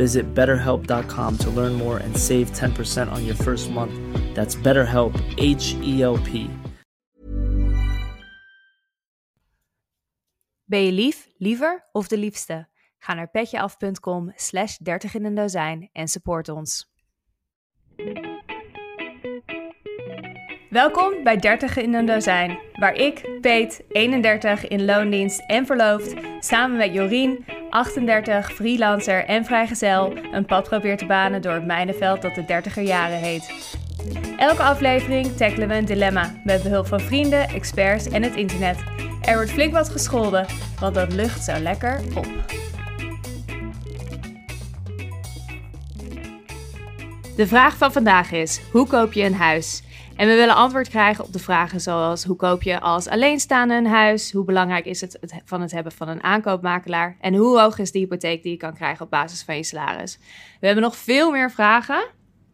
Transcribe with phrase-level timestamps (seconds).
[0.00, 3.92] Visit betterhelp.com to learn more and save 10% on your first month.
[4.34, 6.48] That's BetterHelp, H E L P.
[10.64, 12.68] Ben je lief, liever of de liefste?
[12.98, 16.92] Ga naar petjeaf.com slash 30 in een dozijn en support ons.
[20.70, 26.76] Welkom bij 30 in een dozijn, waar ik, Peet, 31, in loondienst en verloofd, samen
[26.76, 32.34] met Jorien, 38, freelancer en vrijgezel, een pad probeer te banen door het mijnenveld dat
[32.34, 33.76] de 30er jaren heet.
[34.36, 38.78] Elke aflevering tackelen we een dilemma met behulp van vrienden, experts en het internet.
[39.22, 40.46] Er wordt flink wat gescholden,
[40.80, 42.26] want dat lucht zo lekker op.
[47.36, 49.82] De vraag van vandaag is: hoe koop je een huis?
[50.20, 53.86] En we willen antwoord krijgen op de vragen zoals: hoe koop je als alleenstaande een
[53.86, 54.32] huis?
[54.32, 57.16] Hoe belangrijk is het, van het hebben van een aankoopmakelaar?
[57.20, 60.18] En hoe hoog is de hypotheek die je kan krijgen op basis van je salaris?
[60.60, 62.04] We hebben nog veel meer vragen,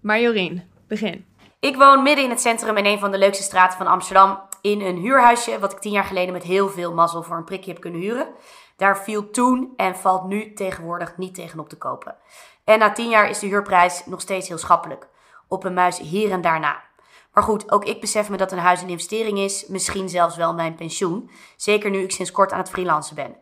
[0.03, 1.25] maar Jorien, begin.
[1.61, 4.41] Ik woon midden in het centrum in een van de leukste straten van Amsterdam.
[4.61, 7.73] In een huurhuisje, wat ik tien jaar geleden met heel veel mazzel voor een prikje
[7.73, 8.29] heb kunnen huren.
[8.77, 12.17] Daar viel toen en valt nu tegenwoordig niet tegenop te kopen.
[12.65, 15.09] En na tien jaar is de huurprijs nog steeds heel schappelijk.
[15.49, 16.86] Op een muis hier en daarna.
[17.37, 19.67] Maar goed, ook ik besef me dat een huis een investering is.
[19.67, 21.31] Misschien zelfs wel mijn pensioen.
[21.57, 23.37] Zeker nu ik sinds kort aan het freelancen ben.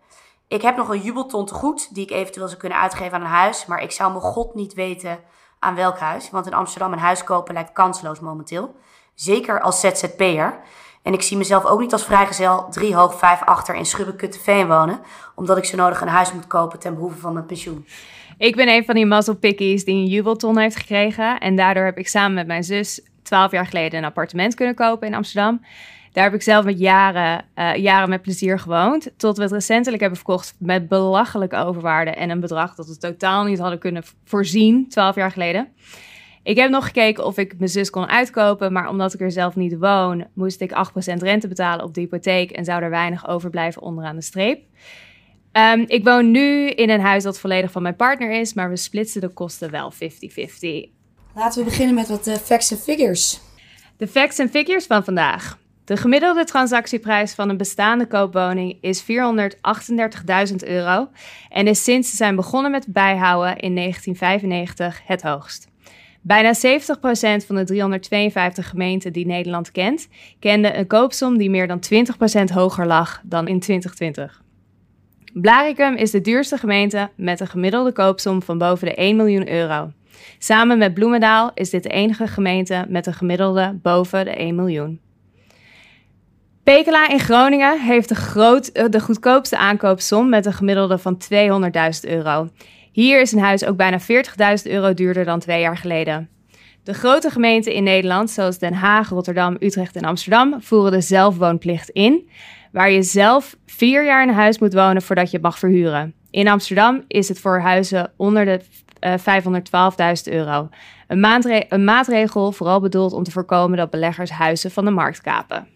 [0.49, 3.27] Ik heb nog een jubelton te goed die ik eventueel zou kunnen uitgeven aan een
[3.27, 3.67] huis.
[3.67, 5.19] Maar ik zou me god niet weten
[5.59, 6.31] aan welk huis.
[6.31, 8.75] Want in Amsterdam een huis kopen lijkt kansloos momenteel.
[9.15, 10.61] Zeker als ZZP'er.
[11.03, 15.01] En ik zie mezelf ook niet als vrijgezel drie hoog, vijf achter in Schubbekutteveen wonen.
[15.35, 17.87] Omdat ik zo nodig een huis moet kopen ten behoeve van mijn pensioen.
[18.39, 21.41] Ik ben een van die mazzelpickies die een jubelton heeft gekregen.
[21.41, 25.09] En daardoor heb ik samen met mijn zus twaalf jaar geleden een appartement kunnen kopen
[25.09, 25.61] in Amsterdam.
[26.13, 29.13] Daar heb ik zelf met jaren, uh, jaren met plezier gewoond.
[29.17, 32.11] Tot we het recentelijk hebben verkocht met belachelijke overwaarde.
[32.11, 35.69] En een bedrag dat we totaal niet hadden kunnen voorzien, twaalf jaar geleden.
[36.43, 38.73] Ik heb nog gekeken of ik mijn zus kon uitkopen.
[38.73, 40.75] Maar omdat ik er zelf niet woon, moest ik 8%
[41.19, 42.51] rente betalen op de hypotheek.
[42.51, 44.63] En zou er weinig overblijven onderaan de streep.
[45.53, 48.55] Um, ik woon nu in een huis dat volledig van mijn partner is.
[48.55, 50.94] Maar we splitsen de kosten wel 50-50.
[51.35, 53.41] Laten we beginnen met wat uh, facts en figures.
[53.97, 55.59] De facts en figures van vandaag.
[55.85, 59.09] De gemiddelde transactieprijs van een bestaande koopwoning is 438.000
[60.67, 61.09] euro
[61.49, 65.69] en is sinds ze zijn begonnen met bijhouden in 1995 het hoogst.
[66.21, 66.59] Bijna 70%
[67.47, 70.09] van de 352 gemeenten die Nederland kent,
[70.39, 71.81] kende een koopsom die meer dan
[72.51, 74.43] 20% hoger lag dan in 2020.
[75.33, 79.91] Blaricum is de duurste gemeente met een gemiddelde koopsom van boven de 1 miljoen euro.
[80.39, 85.01] Samen met Bloemendaal is dit de enige gemeente met een gemiddelde boven de 1 miljoen.
[86.65, 92.11] Pekela in Groningen heeft de, groot, eh, de goedkoopste aankoopsom met een gemiddelde van 200.000
[92.11, 92.49] euro.
[92.93, 96.29] Hier is een huis ook bijna 40.000 euro duurder dan twee jaar geleden.
[96.83, 101.89] De grote gemeenten in Nederland, zoals Den Haag, Rotterdam, Utrecht en Amsterdam, voeren de zelfwoonplicht
[101.89, 102.29] in,
[102.73, 106.15] waar je zelf vier jaar in huis moet wonen voordat je mag verhuren.
[106.31, 108.61] In Amsterdam is het voor huizen onder de
[109.05, 110.69] 512.000 euro.
[111.09, 115.69] Een, een maatregel vooral bedoeld om te voorkomen dat beleggers huizen van de markt kapen.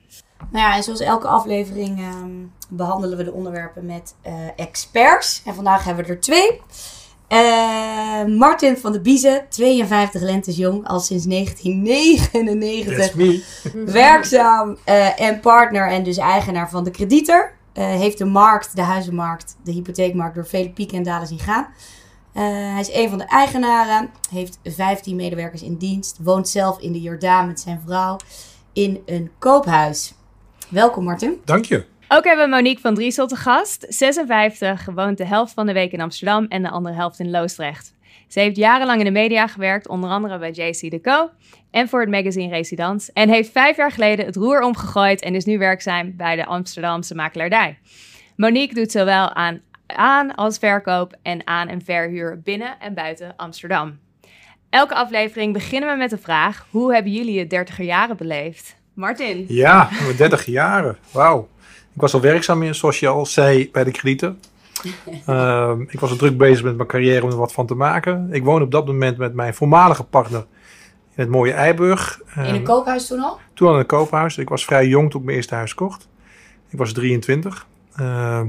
[0.51, 5.43] Nou ja, en zoals elke aflevering um, behandelen we de onderwerpen met uh, experts.
[5.45, 6.61] En vandaag hebben we er twee.
[7.29, 12.97] Eh, Martin van de Biezen, 52 lentes jong, al sinds 1999.
[12.97, 13.45] That's me.
[13.93, 17.57] Werkzaam eh, en partner en dus eigenaar van de Kredieter.
[17.73, 21.67] Eh, heeft de markt, de huizenmarkt, de hypotheekmarkt door vele pieken en dalen zien gaan.
[22.39, 26.93] Eh, hij is een van de eigenaren, heeft 15 medewerkers in dienst, woont zelf in
[26.93, 28.17] de Jordaan met zijn vrouw
[28.73, 30.15] in een koophuis.
[30.69, 31.41] Welkom Martin.
[31.45, 31.85] Dank je.
[32.09, 33.87] Ook hebben we Monique van Driesel te gast.
[33.89, 37.95] 56, woont de helft van de week in Amsterdam en de andere helft in Loosdrecht.
[38.29, 41.31] Ze heeft jarenlang in de media gewerkt, onder andere bij JC Deco
[41.71, 43.11] en voor het magazine Residence.
[43.13, 47.15] En heeft vijf jaar geleden het roer omgegooid en is nu werkzaam bij de Amsterdamse
[47.15, 47.79] makelaardij.
[48.37, 49.61] Monique doet zowel aan
[49.97, 53.99] aan- als verkoop en aan- en verhuur binnen en buiten Amsterdam.
[54.71, 58.77] Elke aflevering beginnen we met de vraag: hoe hebben jullie het dertiger jaren beleefd?
[58.95, 59.45] Martin.
[59.49, 60.97] Ja, mijn 30 jaren.
[61.11, 61.49] Wauw.
[61.95, 64.41] Ik was al werkzaam in, zoals je al zei, bij de kredieten.
[65.27, 68.29] Ehm, ik was al druk bezig met mijn carrière om er wat van te maken.
[68.33, 70.41] Ik woon op dat moment met mijn voormalige partner
[71.15, 72.21] in het mooie Eiburg.
[72.37, 73.39] In Ehm, een koophuis toen al?
[73.55, 74.39] Toen al in een koophuis.
[74.39, 76.09] Ik was vrij jong toen ik mijn eerste huis kocht.
[76.69, 77.67] Ik was 23.
[77.97, 78.47] Ehm,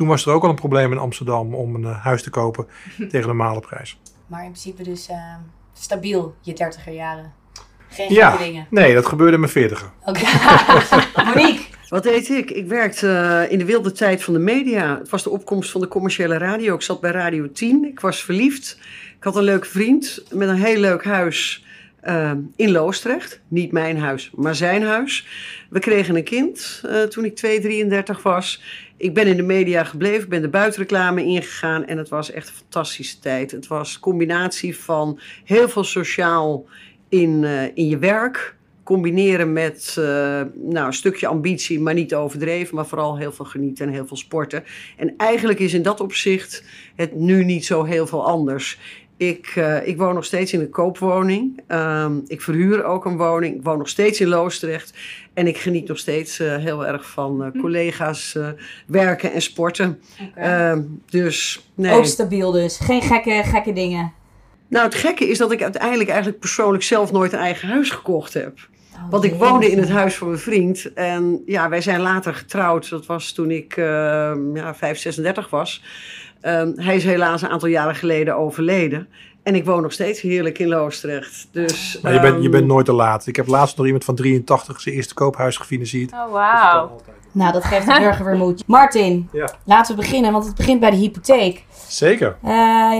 [0.00, 2.66] toen was er ook al een probleem in Amsterdam om een eh, huis te kopen
[2.96, 3.98] tegen een normale prijs.
[4.26, 5.34] Maar in principe dus eh,
[5.72, 7.32] stabiel, je dertiger jaren.
[7.88, 8.66] Geen Ja, dingen.
[8.70, 10.20] nee, dat gebeurde in mijn 40 Oké.
[11.24, 11.64] Monique.
[11.88, 12.50] Wat deed ik?
[12.50, 14.98] Ik werkte eh, in de wilde tijd van de media.
[14.98, 16.74] Het was de opkomst van de commerciële radio.
[16.74, 17.84] Ik zat bij Radio 10.
[17.84, 18.78] Ik was verliefd.
[19.16, 21.64] Ik had een leuke vriend met een heel leuk huis
[22.56, 23.40] in Loosdrecht.
[23.48, 25.26] Niet mijn huis, maar zijn huis.
[25.70, 28.62] We kregen een kind eh, toen ik 2, 33 was.
[29.00, 32.54] Ik ben in de media gebleven, ben de buitenreclame ingegaan en het was echt een
[32.54, 33.50] fantastische tijd.
[33.50, 36.66] Het was een combinatie van heel veel sociaal
[37.08, 40.04] in, eh, in je werk combineren met eh,
[40.54, 44.16] nou, een stukje ambitie, maar niet overdreven, maar vooral heel veel genieten en heel veel
[44.16, 44.64] sporten.
[44.96, 46.64] En eigenlijk is in dat opzicht
[46.96, 48.78] het nu niet zo heel veel anders.
[49.20, 51.60] Ik, eh, ik woon nog steeds in een koopwoning.
[51.66, 53.56] Ehm, ik verhuur ook een woning.
[53.56, 54.92] Ik woon nog steeds in Loosdrecht.
[55.34, 58.48] En ik geniet nog steeds eh, heel erg van eh, collega's eh,
[58.86, 60.00] werken en sporten.
[60.34, 61.92] Ehm, dus nee.
[61.92, 62.78] Ook stabiel dus.
[62.78, 64.12] Geen gekke, gekke dingen.
[64.68, 68.34] Nou, het gekke is dat ik uiteindelijk eigenlijk persoonlijk zelf nooit een eigen huis gekocht
[68.34, 68.58] heb.
[68.94, 70.92] Oh, Want ik woonde in het huis van mijn vriend.
[70.92, 72.90] En ja, wij zijn later getrouwd.
[72.90, 73.84] Dat was toen ik uh,
[74.54, 75.82] ja, 5, 36 was.
[76.42, 79.08] Um, hij is helaas een aantal jaren geleden overleden.
[79.42, 81.48] En ik woon nog steeds heerlijk in Loosdrecht.
[81.52, 83.26] Dus, Maar je, bent, je um, bent nooit te laat.
[83.26, 86.12] Ik heb laatst nog iemand van 83 zijn eerste koophuis gefinancierd.
[86.12, 87.00] Oh, wauw.
[87.32, 88.62] Nou, dat geeft de burger weer moed.
[88.76, 89.50] Martin, Ja.
[89.64, 91.64] laten we beginnen, want het begint bij de hypotheek.
[91.88, 92.36] Zeker.
[92.42, 92.50] Eh,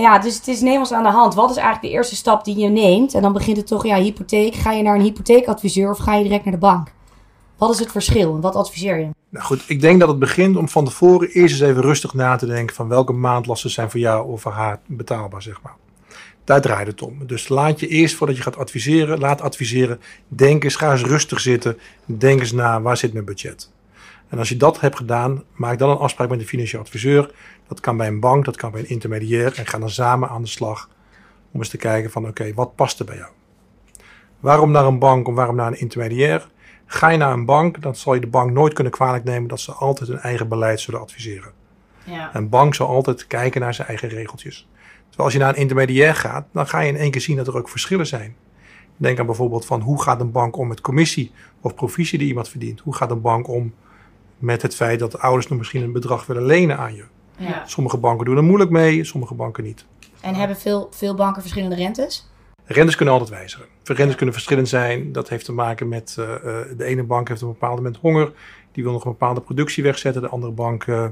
[0.01, 1.33] ja, dus het is neem ons aan de hand.
[1.35, 3.13] Wat is eigenlijk de eerste stap die je neemt?
[3.13, 4.55] En dan begint het toch, ja, hypotheek.
[4.55, 6.87] Ga je naar een hypotheekadviseur of ga je direct naar de bank?
[7.57, 9.09] Wat is het verschil en wat adviseer je?
[9.31, 12.35] Nou goed, ik denk dat het begint om van tevoren eerst eens even rustig na
[12.35, 15.75] te denken van welke maandlasten zijn voor jou of voor haar betaalbaar, zeg maar.
[16.43, 17.27] Daar draait het om.
[17.27, 19.99] Dus laat je eerst voordat je gaat adviseren, laat adviseren.
[20.27, 21.77] Denk eens, ga eens rustig zitten.
[22.05, 23.71] Denk eens na, waar zit mijn budget?
[24.27, 27.31] En als je dat hebt gedaan, maak dan een afspraak met een financieel adviseur.
[27.67, 29.53] Dat kan bij een bank, dat kan bij een intermediair.
[29.57, 30.89] En ga dan samen aan de slag
[31.51, 33.31] om eens te kijken van oké, wat past er bij jou?
[34.39, 36.49] Waarom naar een bank of waarom naar een intermediair?
[36.93, 39.59] Ga je naar een bank, dan zal je de bank nooit kunnen kwalijk nemen dat
[39.59, 41.51] ze altijd hun eigen beleid zullen adviseren.
[42.03, 42.29] Ja.
[42.35, 44.67] Een bank zal altijd kijken naar zijn eigen regeltjes.
[45.07, 47.47] Terwijl als je naar een intermediair gaat, dan ga je in één keer zien dat
[47.47, 48.35] er ook verschillen zijn.
[48.97, 52.49] Denk aan bijvoorbeeld van hoe gaat een bank om met commissie of provisie die iemand
[52.49, 52.79] verdient?
[52.79, 53.73] Hoe gaat een bank om
[54.37, 57.03] met het feit dat de ouders nog misschien een bedrag willen lenen aan je?
[57.37, 57.63] ja.
[57.65, 59.85] Sommige banken doen er moeilijk mee, sommige banken niet.
[60.21, 62.29] En hebben veel, veel banken verschillende rentes?
[62.65, 63.65] Rentes kunnen altijd wijzigen.
[63.83, 65.11] Rentes kunnen verschillend zijn.
[65.11, 66.35] Dat heeft te maken met uh, uh,
[66.77, 68.31] de ene bank heeft op een bepaald moment honger.
[68.71, 70.21] Die wil nog een bepaalde productie wegzetten.
[70.21, 71.07] De andere bank uh,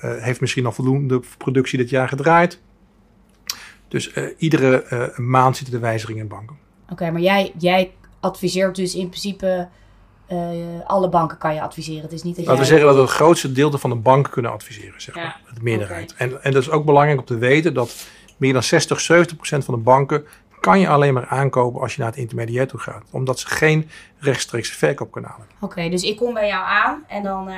[0.00, 2.60] heeft misschien al voldoende productie dit jaar gedraaid.
[3.88, 6.56] Dus iedere maand zitten er wijzigingen in banken.
[6.82, 9.68] Oké, okay, maar jij, jij adviseert dus in principe
[10.86, 12.02] alle banken kan je adviseren.
[12.02, 12.64] Het is niet dat Laten jij...
[12.64, 15.40] we zeggen dat we het grootste deel van de banken kunnen adviseren, zeg maar.
[15.46, 15.54] Ja.
[15.54, 16.12] De meerderheid.
[16.12, 16.28] Okay.
[16.28, 19.64] En, en dat is ook belangrijk om te weten dat meer dan 60, 70 procent
[19.64, 20.24] van de banken
[20.62, 23.02] kan je alleen maar aankopen als je naar het intermediair toe gaat.
[23.10, 23.88] Omdat ze geen
[24.18, 25.56] rechtstreekse verkoopkanalen hebben.
[25.60, 27.48] Oké, okay, dus ik kom bij jou aan en dan...
[27.48, 27.54] Uh,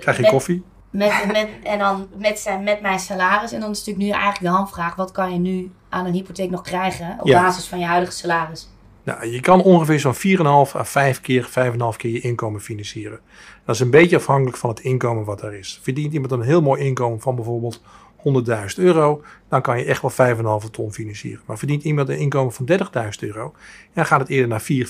[0.00, 0.62] Krijg je met, koffie?
[0.90, 3.52] Met, met, en dan met, zijn, met mijn salaris.
[3.52, 4.94] En dan is natuurlijk nu eigenlijk de handvraag.
[4.94, 7.42] Wat kan je nu aan een hypotheek nog krijgen op ja.
[7.42, 8.68] basis van je huidige salaris?
[9.02, 13.20] Nou, je kan ongeveer zo'n 4,5 à 5 keer, 5,5 keer je inkomen financieren.
[13.64, 15.78] Dat is een beetje afhankelijk van het inkomen wat er is.
[15.82, 17.82] Verdient iemand een heel mooi inkomen van bijvoorbeeld
[18.24, 21.42] 100.000 euro, dan kan je echt wel 5,5 ton financieren.
[21.46, 22.78] Maar verdient iemand een inkomen van 30.000
[23.18, 23.54] euro,
[23.92, 24.88] dan gaat het eerder naar 4,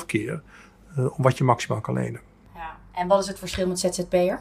[0.00, 0.42] 4,5 keer
[0.98, 2.20] uh, om wat je maximaal kan lenen.
[2.54, 2.76] Ja.
[2.92, 4.40] En wat is het verschil met ZZP'er?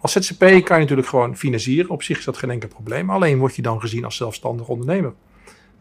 [0.00, 1.90] Als ZZP kan je natuurlijk gewoon financieren.
[1.90, 3.10] Op zich is dat geen enkel probleem.
[3.10, 5.12] Alleen word je dan gezien als zelfstandig ondernemer.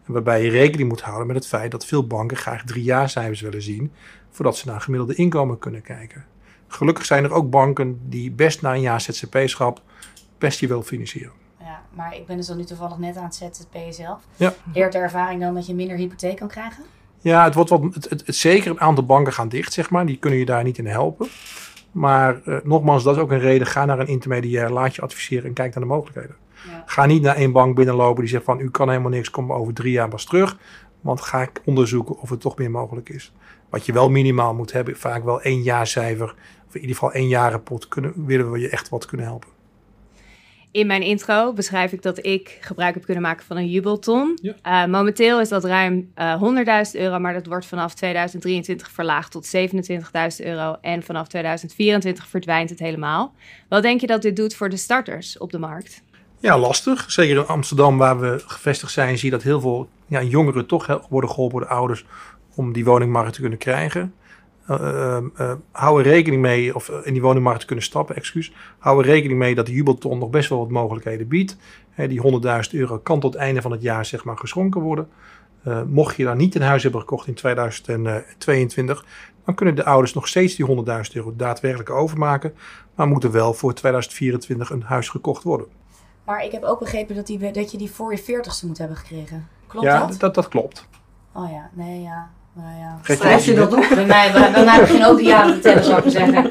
[0.05, 3.41] Waarbij je rekening moet houden met het feit dat veel banken graag drie jaar cijfers
[3.41, 3.91] willen zien.
[4.29, 6.25] voordat ze naar gemiddelde inkomen kunnen kijken.
[6.67, 9.81] Gelukkig zijn er ook banken die best na een jaar ZZP-schap
[10.37, 11.44] best je wil financieren.
[11.65, 14.21] Ja, maar ik ben dus dan nu toevallig net aan het ZZP zelf.
[14.35, 14.53] Ja.
[14.73, 16.83] Leert de ervaring dan dat je minder hypotheek kan krijgen?
[17.19, 20.05] Ja, het wordt wat, het, het, het- zeker een aantal banken gaan dicht, zeg maar.
[20.05, 21.27] Die kunnen je daar niet in helpen.
[21.91, 23.67] Maar eh, nogmaals, dat is ook een reden.
[23.67, 26.35] Ga naar een intermediair, laat je adviseren en kijk naar de mogelijkheden.
[26.69, 26.83] Ja.
[26.85, 29.73] Ga niet naar één bank binnenlopen die zegt van u kan helemaal niks, kom over
[29.73, 30.57] drie jaar pas terug.
[31.01, 33.33] Want ga ik onderzoeken of het toch meer mogelijk is.
[33.69, 36.35] Wat je wel minimaal moet hebben, vaak wel één jaarcijfer.
[36.67, 39.49] Of in ieder geval één jarenpot kunnen, willen we je echt wat kunnen helpen.
[40.75, 44.39] In mijn intro beschrijf ik dat ik gebruik heb kunnen maken van een jubelton.
[44.41, 44.55] Ja.
[44.61, 49.45] Eh, momenteel is dat ruim eh 100.000 euro, maar dat wordt vanaf 2023 verlaagd tot
[49.45, 50.77] 27.000 euro.
[50.81, 53.33] En vanaf 2024 verdwijnt het helemaal.
[53.69, 56.03] Wat denk je dat dit doet voor de starters op de markt?
[56.39, 57.11] Ja, lastig.
[57.11, 61.05] Zeker in Amsterdam, waar we gevestigd zijn, zie je dat heel veel ja, jongeren toch
[61.09, 62.05] worden geholpen door de ouders
[62.55, 64.13] om die woningmarkt te kunnen krijgen.
[64.67, 68.53] Eh, hou er rekening mee, of in die woningmarkt te kunnen stappen, excuus.
[68.77, 71.57] Hou er rekening mee dat de jubelton nog best wel wat mogelijkheden biedt.
[71.89, 75.09] Hè, die 100.000 euro kan tot het einde van het jaar zeg maar geschonken worden.
[75.87, 79.05] Mocht je daar niet een huis hebben gekocht in 2022,
[79.45, 82.53] dan kunnen de ouders nog steeds die 100.000 euro daadwerkelijk overmaken.
[82.95, 85.67] Maar moeten wel voor 2024 een huis gekocht worden.
[86.25, 88.97] Maar ik heb ook begrepen dat, die, dat je die voor je veertigste moet hebben
[88.97, 89.47] gekregen.
[89.67, 90.19] Klopt ja, dat?
[90.19, 90.87] dat, dat klopt.
[91.33, 92.29] Oh ja, nee, ja.
[92.55, 92.99] Nou ja.
[93.15, 93.85] Schrijf je dat op?
[93.89, 96.45] Bij mij, bij, bij mij begin ook de jaren te tellen, zou ik zeggen.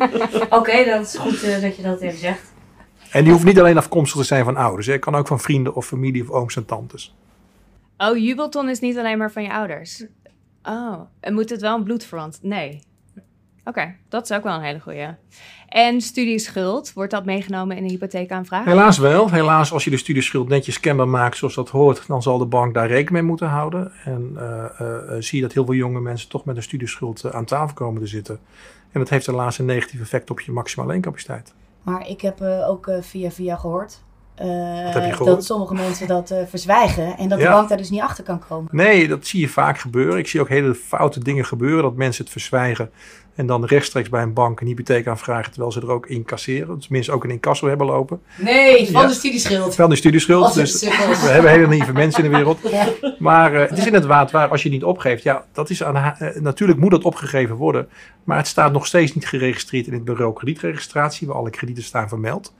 [0.58, 2.52] Oké, dat is goed eh, dat je dat even zegt.
[3.10, 4.86] En die hoeft niet alleen afkomstig te zijn van ouders.
[4.86, 4.92] hè.
[4.92, 7.14] Het kan ook van vrienden of familie of ooms en tantes.
[7.98, 10.04] Oh, jubelton is niet alleen maar van je ouders.
[10.62, 12.38] Oh, en moet het wel een bloedverwant?
[12.42, 12.82] Nee.
[13.64, 15.06] Oké, dat is ook wel een hele goeie.
[15.68, 18.64] En studieschuld, wordt dat meegenomen in een hypotheekaanvraag?
[18.64, 19.30] Helaas wel.
[19.30, 22.74] Helaas, als je de studieschuld netjes kenbaar maakt zoals dat hoort, dan zal de bank
[22.74, 23.92] daar rekening mee moeten houden.
[24.04, 27.32] En eh, eh, eh, zie je dat heel veel jonge mensen toch met een studieschuld
[27.32, 28.38] aan tafel komen te zitten.
[28.92, 31.54] En dat heeft helaas een negatief effect op je maximale leencapaciteit.
[31.84, 34.02] Maar ik heb eh, ook via via gehoord,
[34.34, 38.24] eh, dat sommige mensen dat eh, verzwijgen en dat de bank daar dus niet achter
[38.24, 38.68] kan komen.
[38.72, 40.18] Nee, dat zie je vaak gebeuren.
[40.18, 41.82] Ik zie ook hele foute dingen gebeuren.
[41.82, 42.90] Dat mensen het verzwijgen
[43.34, 46.78] en dan rechtstreeks bij een bank een hypotheek aanvragen terwijl ze er ook incasseren.
[46.78, 48.20] Tenminste ook een incasso hebben lopen.
[48.36, 49.08] Nee, van Ja.
[49.08, 49.74] de studieschuld.
[49.76, 50.54] Wel de studieschuld.
[50.54, 52.58] Dus we hebben hele lieve mensen in de wereld.
[52.70, 52.88] Ja.
[53.18, 55.22] Maar eh, het is inderdaad waar, als je het niet opgeeft.
[55.22, 57.88] Ja, dat is aan, natuurlijk moet dat opgegeven worden.
[58.24, 62.08] Maar het staat nog steeds niet geregistreerd in het bureau kredietregistratie, waar alle kredieten staan
[62.08, 62.52] vermeld.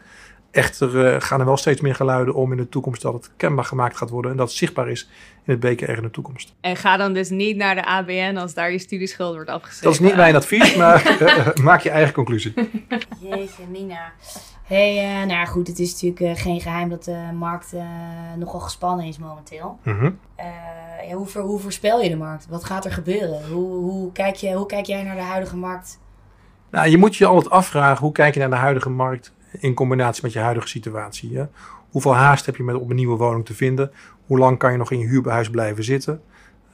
[0.55, 3.65] Echter eh, gaan er wel steeds meer geluiden om in de toekomst dat het kenbaar
[3.65, 5.09] gemaakt gaat worden en dat het zichtbaar is
[5.45, 6.55] in het BKR in de toekomst.
[6.61, 9.85] En ga dan dus niet naar de ABN als daar je studieschuld wordt afgeschreven.
[9.85, 12.55] Dat is niet mijn advies, maar eh, maak je eigen conclusie.
[13.21, 14.13] Jeetje, Mina.
[14.65, 17.83] hey, eh, nou ja, goed, het is natuurlijk eh, geen geheim dat de markt eh,
[18.39, 19.79] nogal gespannen is momenteel.
[19.83, 20.11] Mhm.
[20.37, 20.47] Eh,
[21.09, 22.47] ja, hoe, ver- hoe voorspel je de markt?
[22.49, 23.49] Wat gaat er gebeuren?
[23.51, 25.99] Hoe, hoe, kijk je, hoe kijk jij naar de huidige markt?
[26.71, 30.23] Nou, je moet je altijd afvragen hoe kijk je naar de huidige markt in combinatie
[30.23, 31.37] met je huidige situatie.
[31.37, 31.45] Hè?
[31.91, 33.91] Hoeveel haast heb je met om een nieuwe woning te vinden?
[34.27, 36.23] Hoe lang kan je nog in je huurhuis blijven zitten?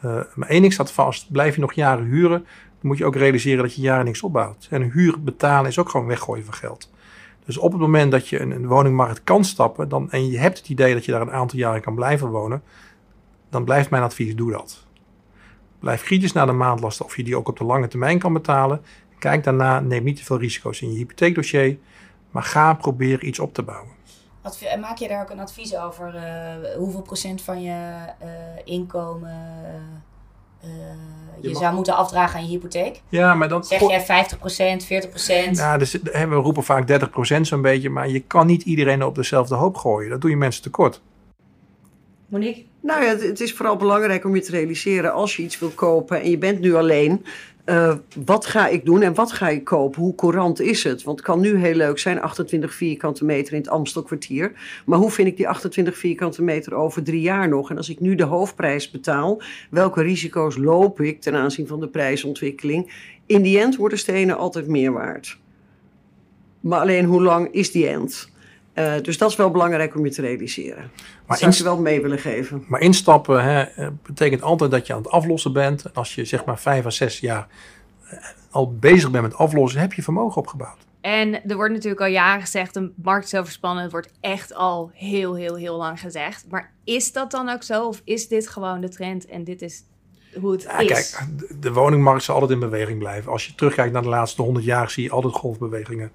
[0.01, 3.17] Eh, maar één ding staat vast: blijf je nog jaren huren, dan moet je ook
[3.17, 4.67] realiseren dat je jaren niks opbouwt.
[4.71, 6.91] En huur betalen is ook gewoon weggooien van geld.
[7.45, 10.59] Dus op het moment dat je een, een woningmarkt kan stappen dan, en je hebt
[10.59, 12.63] het idee dat je daar een aantal jaren kan blijven wonen,
[13.51, 14.87] dan blijft mijn advies: doe dat.
[15.79, 18.81] Blijf kritisch naar de maandlasten of je die ook op de lange termijn kan betalen.
[19.19, 21.79] Kijk daarna, neem niet te veel risico's in je hypotheekdossier,
[22.31, 23.89] maar ga proberen iets op te bouwen.
[24.81, 26.15] Maak je daar ook een advies over?
[26.15, 28.29] eh, hoeveel procent van je eh,
[28.65, 29.31] inkomen
[30.61, 30.69] eh,
[31.41, 33.01] je, mag- zou moeten afdragen aan je hypotheek?
[33.09, 33.65] Ja, maar dan.
[33.65, 34.27] Zeg jij
[34.81, 34.87] 50%
[35.49, 36.89] 40% Nou, dus, hè, we roepen vaak
[37.39, 40.11] 30% zo'n beetje, maar je kan niet iedereen op dezelfde hoop gooien.
[40.11, 41.01] Dat doe je mensen tekort.
[42.27, 42.65] Monique?
[42.83, 45.69] Nou ja, het, het is vooral belangrijk om je te realiseren als je iets wil
[45.69, 47.25] kopen en je bent nu alleen.
[47.71, 50.03] Eh, wat ga ik doen en wat ga ik kopen?
[50.03, 51.03] Hoe courant is het?
[51.03, 54.53] Want het kan nu heel leuk zijn, 28 vierkante meter in het Amstelkwartier.
[54.87, 57.71] Maar hoe vind ik die 28 vierkante meter over drie jaar nog?
[57.71, 61.89] En als ik nu de hoofdprijs betaal, welke risico's loop ik ten aanzien van de
[61.89, 62.93] prijsontwikkeling?
[63.27, 65.39] In die end worden stenen altijd meer waard.
[66.61, 68.31] Maar alleen hoe lang is die end?
[68.73, 70.91] Eh, dus dat is wel belangrijk om je te realiseren.
[71.31, 72.65] Maar zou ik wel mee willen geven.
[72.69, 73.65] Maar instappen hè,
[74.03, 75.83] betekent altijd dat je aan het aflossen bent.
[75.85, 77.47] En als je zeg maar vijf à zes jaar
[78.09, 78.19] eh,
[78.51, 80.79] al bezig bent met aflossen, heb je vermogen opgebouwd.
[81.01, 83.83] En er wordt natuurlijk al jaren gezegd, de markt is overspannen.
[83.83, 86.45] Het wordt echt al heel, heel, heel lang gezegd.
[86.49, 87.87] Maar is dat dan ook zo?
[87.87, 89.83] Of is dit gewoon de trend en dit is...
[90.41, 90.87] hoe het Ja, is.
[90.89, 93.33] kijk, de- de woningmarkt zal altijd in beweging blijven.
[93.33, 96.11] Als je terugkijkt naar de laatste 100 jaar, zie je altijd golfbewegingen.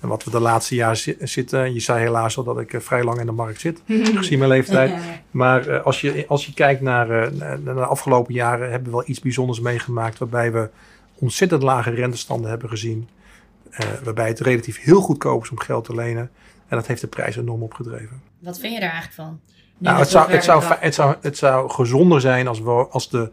[0.00, 2.80] En wat we de laatste jaren zi- zitten, je zei helaas al dat ik eh,
[2.80, 3.82] vrij lang in de markt zit,
[4.16, 4.94] gezien mijn leeftijd.
[5.30, 8.90] Maar eh, als, je, als je kijkt naar, eh, naar naar de afgelopen jaren, hebben
[8.90, 10.18] we wel iets bijzonders meegemaakt.
[10.18, 10.70] Waarbij we
[11.14, 13.08] ontzettend lage rentestanden hebben gezien.
[14.04, 16.30] waarbij het relatief heel goedkoop is om geld te lenen.
[16.68, 18.22] En dat heeft de prijs enorm opgedreven.
[18.38, 19.40] Wat vind je daar eigenlijk van?
[19.78, 23.30] Nou, het, zou, het, zou, het, zou, het zou gezonder zijn als, we, als, de,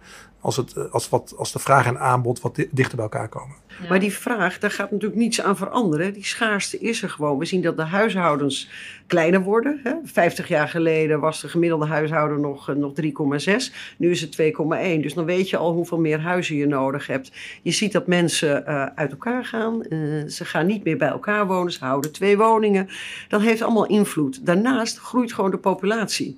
[0.47, 3.29] als, het, eh, als, wat, als de vraag en aanbod wat di- dichter bij elkaar
[3.29, 3.55] komen.
[3.89, 6.13] Maar die vraag, daar gaat natuurlijk niets aan veranderen.
[6.13, 7.37] Die schaarste is er gewoon.
[7.37, 8.69] We zien dat de huishoudens
[9.07, 9.79] kleiner worden.
[9.83, 9.93] Hè?
[10.03, 13.71] 50 jaar geleden was de gemiddelde huishouden nog, eh, nog 3,6.
[13.97, 15.01] Nu is het 2,1.
[15.01, 17.31] Dus dan weet je al hoeveel meer huizen je nodig hebt.
[17.61, 19.83] Je ziet dat mensen eh, uit elkaar gaan.
[20.27, 21.71] Ze gaan niet meer bij elkaar wonen.
[21.71, 22.87] Ze houden twee woningen.
[23.27, 24.45] Dat heeft allemaal invloed.
[24.45, 26.37] Daarnaast groeit gewoon de populatie.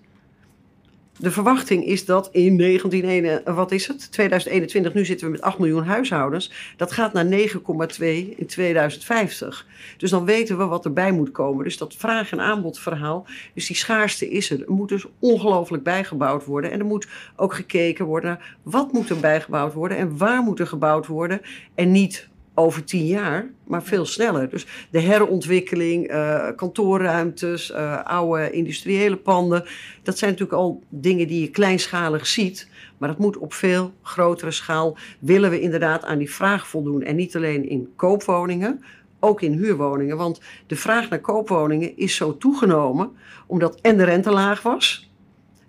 [1.21, 4.11] De verwachting is dat in 19, wat is het?
[4.11, 6.51] 2021, nu zitten we met 8 miljoen huishoudens.
[6.77, 9.65] Dat gaat naar 9,2 in 2050.
[9.97, 11.63] Dus dan weten we wat erbij moet komen.
[11.63, 14.61] Dus dat vraag- en aanbodverhaal, dus die schaarste is er.
[14.61, 16.71] Er moet dus ongelooflijk bijgebouwd worden.
[16.71, 20.59] En er moet ook gekeken worden naar wat moet er bijgebouwd worden en waar moet
[20.59, 21.41] er gebouwd worden.
[21.75, 22.27] En niet
[22.59, 24.49] over tien jaar, maar veel sneller.
[24.49, 29.65] Dus de herontwikkeling, eh, kantoorruimtes, eh, oude industriële panden.
[30.03, 32.69] Dat zijn natuurlijk al dingen die je kleinschalig ziet.
[32.97, 34.97] Maar dat moet op veel grotere schaal.
[35.19, 37.01] Willen we inderdaad aan die vraag voldoen.
[37.01, 38.83] En niet alleen in koopwoningen,
[39.19, 40.17] ook in huurwoningen.
[40.17, 43.11] Want de vraag naar koopwoningen is zo toegenomen.
[43.47, 45.11] Omdat en de rente laag was.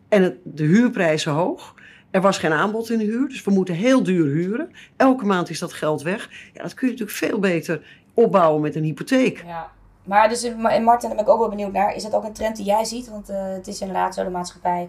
[0.08, 1.74] En het, de huurprijzen hoog.
[2.10, 4.72] Er was geen aanbod in de huur, dus we moeten heel duur huren.
[4.96, 6.28] Elke maand is dat geld weg.
[6.54, 7.82] Ja, dat kun je natuurlijk veel beter
[8.14, 9.42] opbouwen met een hypotheek.
[9.46, 9.70] Ja.
[10.04, 11.94] Maar dus, eh, en Martin, daar ben ik ook wel benieuwd naar.
[11.94, 13.08] Is dat ook een trend die jij ziet?
[13.08, 14.88] Want eh, het is inderdaad zo, de maatschappij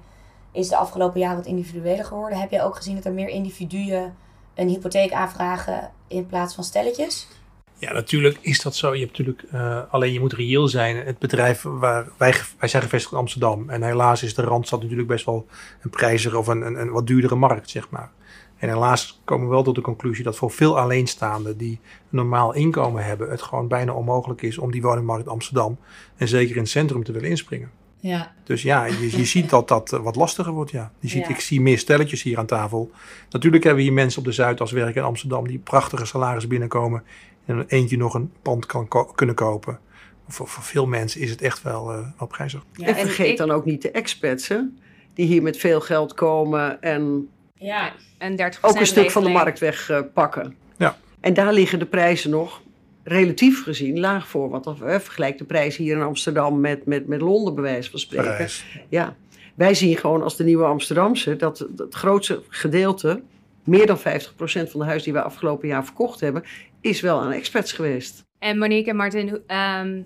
[0.52, 2.40] is de afgelopen jaren wat individueler geworden.
[2.40, 4.16] Heb je ook gezien dat er meer individuen
[4.56, 7.28] een hypotheek aanvragen in plaats van stelletjes?
[7.82, 8.94] Ja, natuurlijk is dat zo.
[8.94, 10.96] Je hebt natuurlijk, eh, alleen je moet reëel zijn.
[10.96, 13.70] Het bedrijf waar wij, wij zijn gevestigd in Amsterdam.
[13.70, 15.48] En helaas is de Randstad natuurlijk best wel
[15.82, 18.12] een prijzige of een, een, een wat duurdere markt, zeg maar.
[18.58, 22.54] En helaas komen we wel tot de conclusie dat voor veel alleenstaanden die een normaal
[22.54, 25.78] inkomen hebben, het gewoon bijna onmogelijk is om die woningmarkt in Amsterdam
[26.18, 27.72] en zeker in het centrum te willen inspringen.
[28.02, 28.34] Ja.
[28.44, 30.72] Dus ja, je, je ziet dat dat eh, wat lastiger wordt.
[30.72, 30.92] Ja.
[31.00, 31.30] Je ziet, Ja.
[31.30, 32.92] Ik zie meer stelletjes hier aan tafel.
[33.30, 37.04] Natuurlijk hebben we hier mensen op de Zuidas werken in Amsterdam die prachtige salaris binnenkomen.
[37.46, 39.80] En er eentje nog een pand kan ko- kunnen kopen.
[40.28, 42.66] Voor, voor veel mensen is het echt wel, eh wel prijzig.
[42.74, 44.60] Ja, en en vergeet ik- dan ook niet de expats, hè?
[45.14, 47.92] Die hier met veel geld komen en Ja.
[48.18, 50.56] Een 30% ook een stuk van de markt wegpakken.
[50.78, 50.98] Ja.
[51.20, 52.62] En daar liggen de prijzen nog
[53.04, 54.50] relatief gezien laag voor.
[54.50, 57.90] Want als we vergelijk de prijzen hier in Amsterdam met, met, met Londen, bij wijze
[57.90, 58.26] van spreken.
[58.26, 58.66] Parijs.
[58.90, 59.16] Ja,
[59.56, 63.22] wij zien gewoon als de nieuwe Amsterdamse dat het het grootste gedeelte,
[63.64, 64.02] meer dan 50%
[64.72, 66.44] van de huizen die we afgelopen jaar verkocht hebben,
[66.82, 68.24] is wel aan expats geweest.
[68.40, 70.02] En Monique en Martin, hoe- ehm,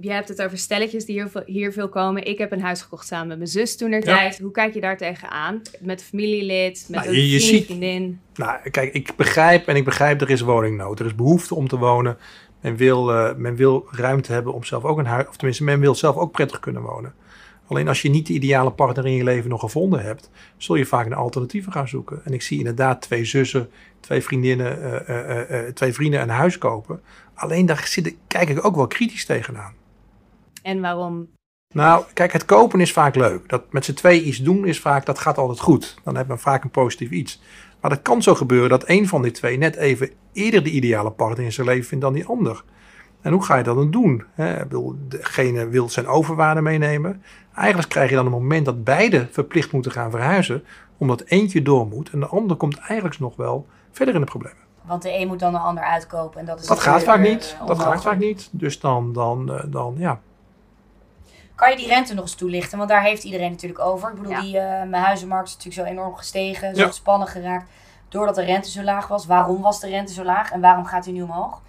[0.00, 2.24] je hebt het over stelletjes die hier veel, hier veel komen.
[2.26, 4.38] Ik heb een huis gekocht samen met mijn zus toen er tijd.
[4.38, 5.62] Hoe kijk je daar tegenaan?
[5.80, 8.20] Met een familielid, met Nou, een je- je vriendin?
[8.34, 11.00] Nou, kijk, ik begrijp en ik begrijp er is woningnood.
[11.00, 12.16] Er is behoefte om te wonen.
[12.60, 15.80] Men wil, eh, men wil ruimte hebben om zelf ook een huis, of tenminste, men
[15.80, 17.14] wil zelf ook prettig kunnen wonen.
[17.66, 20.86] Alleen als je niet de ideale partner in je leven nog gevonden hebt, zul je
[20.86, 22.20] vaak naar alternatieven gaan zoeken.
[22.24, 26.58] En ik zie inderdaad twee zussen, twee vriendinnen, eh, eh, eh, twee vrienden een huis
[26.58, 27.00] kopen.
[27.34, 29.74] Alleen daar zit, kijk ik ook wel kritisch tegenaan.
[30.62, 31.28] En waarom?
[31.74, 33.48] Nou, kijk, het kopen is vaak leuk.
[33.48, 35.96] Dat met z'n twee iets doen is vaak, dat gaat altijd goed.
[36.04, 37.42] Dan hebben we vaak een positief iets.
[37.80, 41.10] Maar dat kan zo gebeuren dat een van die twee net even eerder de ideale
[41.10, 42.64] partner in zijn leven vindt dan die ander.
[43.24, 44.24] En hoe ga je dat dan doen?
[44.34, 47.22] Hè, ik bedoel, degene wil zijn overwaarde meenemen.
[47.54, 50.64] Eigenlijk krijg je dan een moment dat beide verplicht moeten gaan verhuizen,
[50.98, 54.58] omdat eentje door moet en de ander komt eigenlijk nog wel verder in de problemen.
[54.82, 56.40] Want de een moet dan de ander uitkopen.
[56.40, 57.56] En dat is Dat gaat vaak eh, niet.
[57.66, 58.48] Dat gaat vaak niet.
[58.52, 60.20] Dus dan, dan, eh, dan ja.
[61.54, 62.78] Kan je die rente nog eens toelichten?
[62.78, 64.08] Want daar heeft iedereen natuurlijk over.
[64.10, 64.40] Ik bedoel, Ja.
[64.40, 66.74] die, eh, mijn huizenmarkt is natuurlijk zo enorm gestegen.
[66.74, 66.86] Zo Ja.
[66.86, 67.70] gespannen geraakt.
[68.08, 69.26] Doordat de rente zo laag was.
[69.26, 70.50] Waarom was de rente zo laag?
[70.50, 71.62] En waarom gaat die nu omhoog?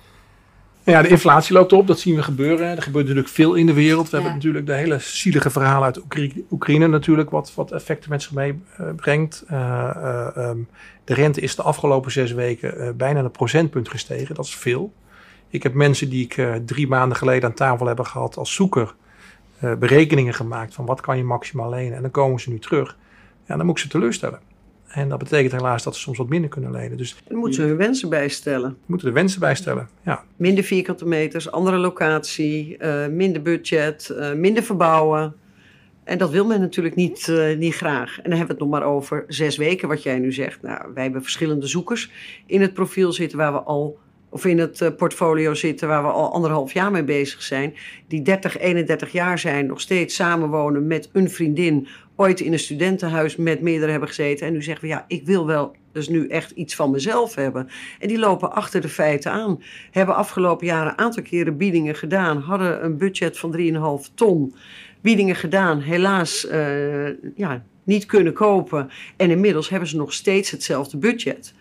[0.85, 2.67] Ja, de inflatie loopt op, dat zien we gebeuren.
[2.75, 4.09] Er gebeurt natuurlijk veel in de wereld.
[4.09, 4.23] We Ja.
[4.23, 8.31] hebben natuurlijk de hele zielige verhalen uit Oekra- Oekraïne natuurlijk, wat, wat effecten met zich
[8.31, 9.43] meebrengt.
[11.03, 14.35] de rente is de afgelopen zes weken eh, bijna een procentpunt gestegen.
[14.35, 14.93] Dat is veel.
[15.49, 18.95] Ik heb mensen die ik eh, drie maanden geleden aan tafel hebben gehad als zoeker,
[19.59, 21.95] eh, berekeningen gemaakt van wat kan je maximaal lenen.
[21.95, 22.97] En dan komen ze nu terug.
[23.47, 24.39] Ja, dan moet ik ze teleurstellen.
[24.95, 26.97] En dat betekent helaas dat ze soms wat minder kunnen lenen.
[26.97, 28.77] Dus Dan moeten ze hun wensen bijstellen.
[28.86, 29.89] moeten de wensen bijstellen.
[30.01, 30.23] Ja.
[30.36, 35.36] Minder vierkante meters, andere locatie, eh, minder budget, eh, minder verbouwen.
[36.03, 38.17] En dat wil men natuurlijk niet, uh, niet graag.
[38.17, 40.62] En dan hebben we het nog maar over zes weken, wat jij nu zegt.
[40.62, 42.12] Nou, wij hebben verschillende zoekers
[42.45, 43.97] in het profiel zitten waar we al
[44.29, 47.73] of in het portfolio zitten waar we al anderhalf jaar mee bezig zijn,
[48.08, 53.36] die 30, 31 jaar zijn, nog steeds samenwonen met een vriendin, ooit in een studentenhuis
[53.36, 56.51] met meerdere hebben gezeten en nu zeggen we ja, ik wil wel dus nu echt
[56.51, 57.69] iets van mezelf hebben.
[57.99, 59.62] En die lopen achter de feiten aan.
[59.91, 63.58] Hebben afgelopen jaren een aantal keren biedingen gedaan, hadden een budget van
[64.08, 64.56] 3,5 ton.
[65.01, 68.89] Biedingen gedaan, helaas uh, ja, niet kunnen kopen.
[69.17, 71.54] En inmiddels hebben ze nog steeds hetzelfde budget.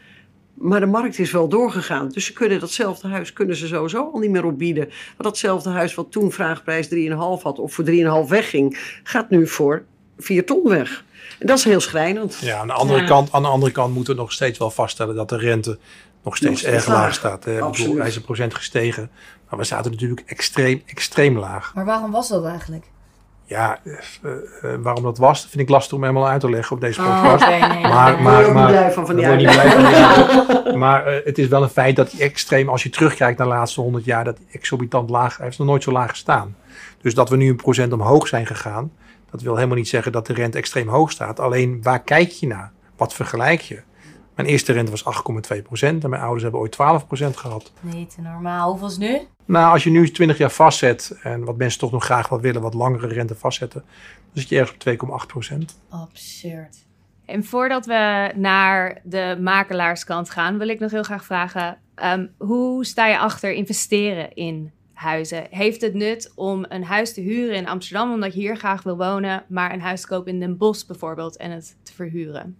[0.55, 2.09] Maar de markt is wel doorgegaan.
[2.09, 4.85] Dus ze kunnen datzelfde huis kunnen ze sowieso al niet meer opbieden.
[4.85, 7.85] Want datzelfde huis wat toen vraagprijs 3,5 had of voor
[8.25, 9.85] 3,5 wegging, gaat nu voor
[10.19, 11.05] 4 ton weg.
[11.39, 12.39] En dat is heel schrijnend.
[12.41, 13.07] Ja, aan de andere, ja.
[13.07, 15.79] Kant, aan de andere kant moeten we nog steeds wel vaststellen dat de rente
[16.23, 17.47] nog steeds, nog erg laag staat.
[17.47, 19.11] Ik bedoel, hij is een procent gestegen.
[19.49, 21.75] Maar we zaten natuurlijk extreem, extreem laag.
[21.75, 22.85] Maar waarom was dat eigenlijk?
[23.47, 23.95] Ja, uh,
[24.65, 27.43] uh, waarom dat was, vind ik lastig om helemaal uit te leggen op deze podcast.
[27.43, 29.27] Oh, okay, nee, maar, maar, maar, blij van van die
[30.85, 33.53] Maar uh, het is wel een feit dat die extreem, als je terugkijkt naar de
[33.53, 36.57] laatste 100 jaar, dat die exorbitant laag, hij heeft nog nooit zo laag gestaan.
[37.03, 38.93] Dus dat we nu een procent omhoog zijn gegaan,
[39.35, 41.41] dat wil helemaal niet zeggen dat de rente extreem hoog staat.
[41.41, 42.73] Alleen waar kijk je naar?
[42.97, 43.83] Wat vergelijk je?
[44.35, 45.05] Mijn eerste rente was
[45.55, 47.73] 8,2 procent en mijn ouders hebben ooit 12 procent gehad.
[47.81, 48.71] Nee, te normaal.
[48.71, 49.21] Hoeveel is nu?
[49.45, 52.63] Nou, als je nu 20 jaar vastzet en wat mensen toch nog graag wat willen,
[52.63, 53.81] wat langere rente vastzetten,
[54.33, 55.79] dan zit je ergens op 2,8 procent.
[55.89, 56.87] Absurd.
[57.25, 62.85] En voordat we naar de makelaarskant gaan, wil ik nog heel graag vragen: um, hoe
[62.85, 65.47] sta je achter investeren in huizen?
[65.51, 68.97] Heeft het nut om een huis te huren in Amsterdam omdat je hier graag wil
[68.97, 72.57] wonen, maar een huis te kopen in Den Bosch bijvoorbeeld en het te verhuren?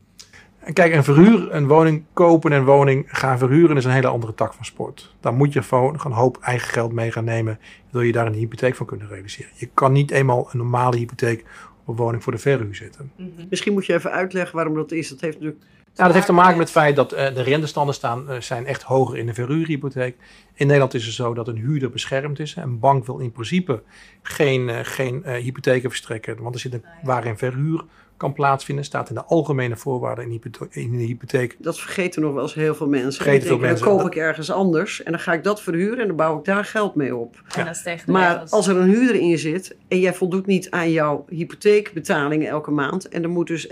[0.73, 4.35] Kijk, een verhuur, een woning kopen en een woning gaan verhuren is een hele andere
[4.35, 5.15] tak van sport.
[5.21, 7.59] Daar moet je gewoon een hoop eigen geld mee gaan nemen.
[7.91, 9.51] Wil je daar een hypotheek van kunnen realiseren.
[9.55, 11.45] Je kan niet eenmaal een normale hypotheek
[11.81, 13.13] op een woning voor de verhuur zetten.
[13.17, 13.47] Mm -hmm.
[13.51, 15.09] Misschien moet je even uitleggen waarom dat is.
[15.09, 15.65] Dat heeft natuurlijk
[15.95, 18.67] ja, dat heeft te maken met het feit dat uh, de rentestanden staan, uh, zijn
[18.67, 20.17] echt hoger in de verhuurhypotheek.
[20.55, 22.57] In Nederland is het zo dat een huurder beschermd is.
[22.57, 23.83] Een bank wil in principe
[24.23, 27.85] geen, uh, geen hypotheken verstrekken, want er zit een, waarin verhuur
[28.17, 31.57] kan plaatsvinden, staat in de algemene voorwaarden in, in de hypotheek.
[31.59, 33.23] Dat vergeten nog wel eens heel veel mensen.
[33.23, 33.87] Vergeten veel mensen.
[33.87, 36.45] Dan koop ik ergens anders en dan ga ik dat verhuren en dan bouw ik
[36.45, 37.43] daar geld mee op.
[37.57, 37.73] Ja.
[38.07, 42.71] Maar als er een huurder in zit en jij voldoet niet aan jouw hypotheekbetalingen elke
[42.71, 43.69] maand en er moet dus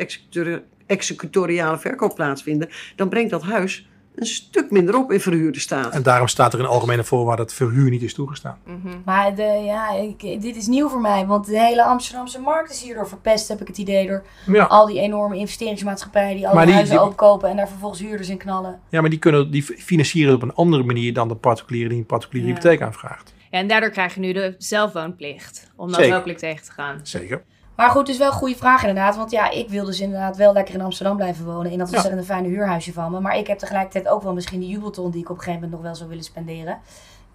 [0.92, 5.92] executoriale verkoop plaatsvinden, dan brengt dat huis een stuk minder op in verhuurde staat.
[5.92, 8.58] En daarom staat er in algemene voorwaarden dat verhuur niet is toegestaan.
[8.66, 9.02] Mm -hmm.
[9.04, 12.82] Maar de, ja, ik, dit is nieuw voor mij, want de hele Amsterdamse markt is
[12.82, 14.64] hierdoor verpest, heb ik het idee, door ja.
[14.64, 18.38] al die enorme investeringsmaatschappijen die alle die, huizen die, opkopen en daar vervolgens huurders in
[18.38, 18.80] knallen.
[18.88, 22.06] Ja, maar die, kunnen, die financieren op een andere manier dan de particulier die een
[22.06, 22.54] particuliere ja.
[22.54, 23.34] hypotheek aanvraagt.
[23.50, 27.00] Ja, en daardoor krijg je nu de zelfwoonplicht, om dat mogelijk tegen te gaan.
[27.02, 27.42] Zeker.
[27.76, 29.16] Maar goed, dus wel een goede vraag inderdaad.
[29.16, 31.70] Want ja, ik wil dus inderdaad wel lekker in Amsterdam blijven wonen.
[31.70, 32.34] In dat ontzettend ja.
[32.34, 33.20] fijne huurhuisje van me.
[33.20, 35.72] Maar ik heb tegelijkertijd ook wel misschien die jubelton die ik op een gegeven moment
[35.72, 36.78] nog wel zou willen spenderen.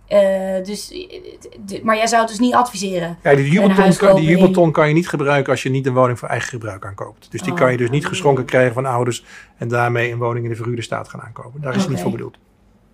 [0.10, 0.94] Uh, dus,
[1.84, 3.18] maar jij zou het dus niet adviseren?
[3.24, 6.20] Ja, die jubelton, kan, die jubelton kan je niet gebruiken als je niet een woning
[6.20, 7.32] voor eigen gebruik aankoopt.
[7.32, 9.26] Dus die oh, kan je dus niet geschonken krijgen van ouders
[9.58, 11.62] en daarmee een woning in de verhuurde staat gaan aankopen.
[11.62, 11.80] Daar is okay.
[11.82, 12.38] het niet voor bedoeld.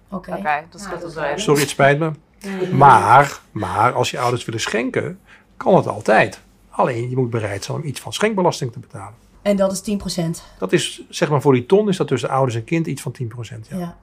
[0.09, 0.39] Oké, okay.
[0.39, 2.11] okay, dat is ja, Sorry, het spijt me.
[2.71, 5.19] Maar, maar als je ouders willen schenken,
[5.57, 6.41] kan het altijd.
[6.75, 9.13] Alleen je moet bereid zijn om iets van schenkbelasting te betalen.
[9.41, 10.23] En dat is 10%?
[10.59, 13.15] Dat is, zeg maar voor die ton, is dat tussen ouders en kind iets van
[13.23, 13.27] 10%.
[13.69, 13.77] Ja.
[13.77, 13.97] ja.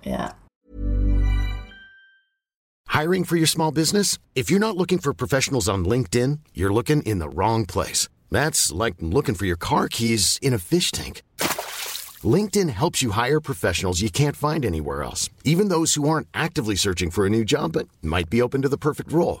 [0.00, 0.36] ja.
[3.00, 4.18] Hiring for your small business?
[4.32, 8.08] If you're not looking for professionals on LinkedIn, you're looking in the wrong place.
[8.30, 11.22] That's like looking for your car keys in a fish tank.
[12.24, 16.76] LinkedIn helps you hire professionals you can't find anywhere else, even those who aren't actively
[16.76, 19.40] searching for a new job but might be open to the perfect role.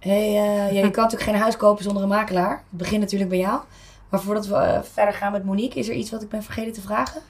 [0.00, 2.50] Hey, uh, ja, je kan natuurlijk geen huis kopen zonder een makelaar.
[2.50, 3.60] Het begint natuurlijk bij jou.
[4.08, 6.72] Maar voordat we uh, verder gaan met Monique, is er iets wat ik ben vergeten
[6.72, 7.20] te vragen?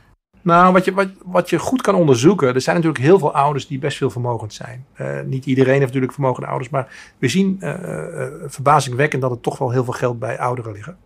[0.43, 3.67] Nou, wat je, wat, wat je goed kan onderzoeken, er zijn natuurlijk heel veel ouders
[3.67, 4.87] die best veel vermogend zijn.
[5.01, 9.41] Uh, niet iedereen heeft natuurlijk vermogende ouders, maar we zien uh, uh, verbazingwekkend dat er
[9.41, 10.97] toch wel heel veel geld bij ouderen liggen.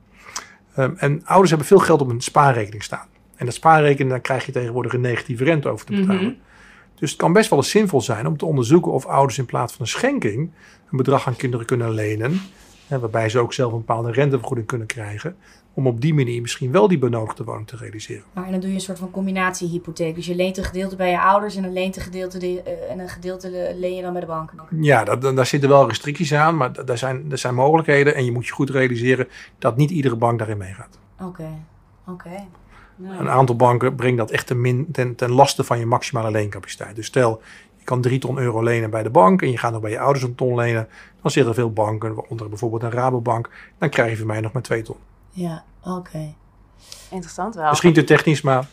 [0.79, 3.07] Um, en ouders hebben veel geld op een spaarrekening staan.
[3.37, 6.22] En dat spaarrekening, daar krijg je tegenwoordig een negatieve rente over te betalen.
[6.22, 6.37] Mm -hmm.
[6.94, 9.72] Dus het kan best wel eens zinvol zijn om te onderzoeken of ouders in plaats
[9.72, 10.50] van een schenking
[10.90, 12.40] een bedrag aan kinderen kunnen lenen.
[12.87, 15.37] Hè, waarbij ze ook zelf een bepaalde rentevergoeding kunnen krijgen.
[15.74, 18.24] Om op die manier misschien wel die benodigde woning te realiseren.
[18.33, 20.14] Maar dan doe je een soort van combinatiehypotheek.
[20.14, 22.90] Dus je leent een gedeelte bij je ouders en een, leent een gedeelte de, uh,
[22.90, 24.52] en een gedeelte leen je dan bij de bank.
[24.80, 28.14] Ja, dat, daar zitten wel restricties aan, maar daar zijn, er zijn mogelijkheden.
[28.14, 29.28] En je moet je goed realiseren
[29.59, 30.98] dat niet iedere bank daarin meegaat.
[31.14, 31.59] Oké, okay.
[32.07, 32.26] oké.
[32.26, 32.46] Okay.
[32.96, 33.18] Nee.
[33.18, 36.96] Een aantal banken brengt dat echt ten, min, ten, ten laste van je maximale leencapaciteit.
[36.96, 37.42] Dus stel,
[37.76, 39.98] je kan 3 ton euro lenen bij de bank en je gaat nog bij je
[39.98, 40.88] ouders een ton lenen.
[41.22, 44.62] Dan zitten veel banken, waaronder bijvoorbeeld een Rabobank, dan krijg je van mij nog maar
[44.62, 44.96] 2 ton.
[45.30, 45.98] Ja, oké.
[45.98, 46.35] Okay.
[47.11, 47.68] Interessant wel.
[47.68, 48.66] Misschien te technisch, maar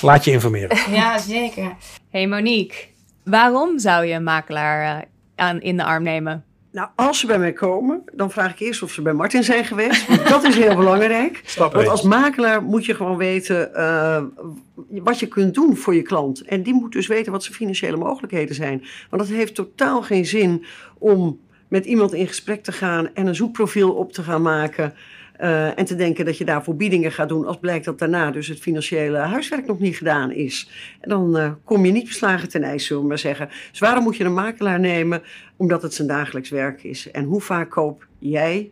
[0.00, 0.76] laat je informeren.
[1.00, 1.76] ja, zeker.
[2.10, 2.86] Hey Monique,
[3.24, 5.02] waarom zou je een makelaar uh,
[5.34, 6.44] aan, in de arm nemen?
[6.72, 9.64] Nou, als ze bij mij komen, dan vraag ik eerst of ze bij Martin zijn
[9.64, 10.28] geweest.
[10.28, 11.40] dat is heel belangrijk.
[11.44, 14.22] Stap Want als makelaar moet je gewoon weten uh,
[14.88, 16.40] wat je kunt doen voor je klant.
[16.40, 18.84] En die moet dus weten wat zijn financiële mogelijkheden zijn.
[19.10, 20.64] Want het heeft totaal geen zin
[20.98, 24.94] om met iemand in gesprek te gaan en een zoekprofiel op te gaan maken.
[25.42, 28.48] Uh, en te denken dat je daarvoor biedingen gaat doen als blijkt dat daarna dus
[28.48, 30.70] het financiële huiswerk nog niet gedaan is.
[31.00, 33.48] En dan uh, kom je niet beslagen ten ijs, zullen we maar zeggen.
[33.70, 35.22] Dus waarom moet je een makelaar nemen?
[35.56, 37.10] Omdat het zijn dagelijks werk is.
[37.10, 38.70] En hoe vaak koop jij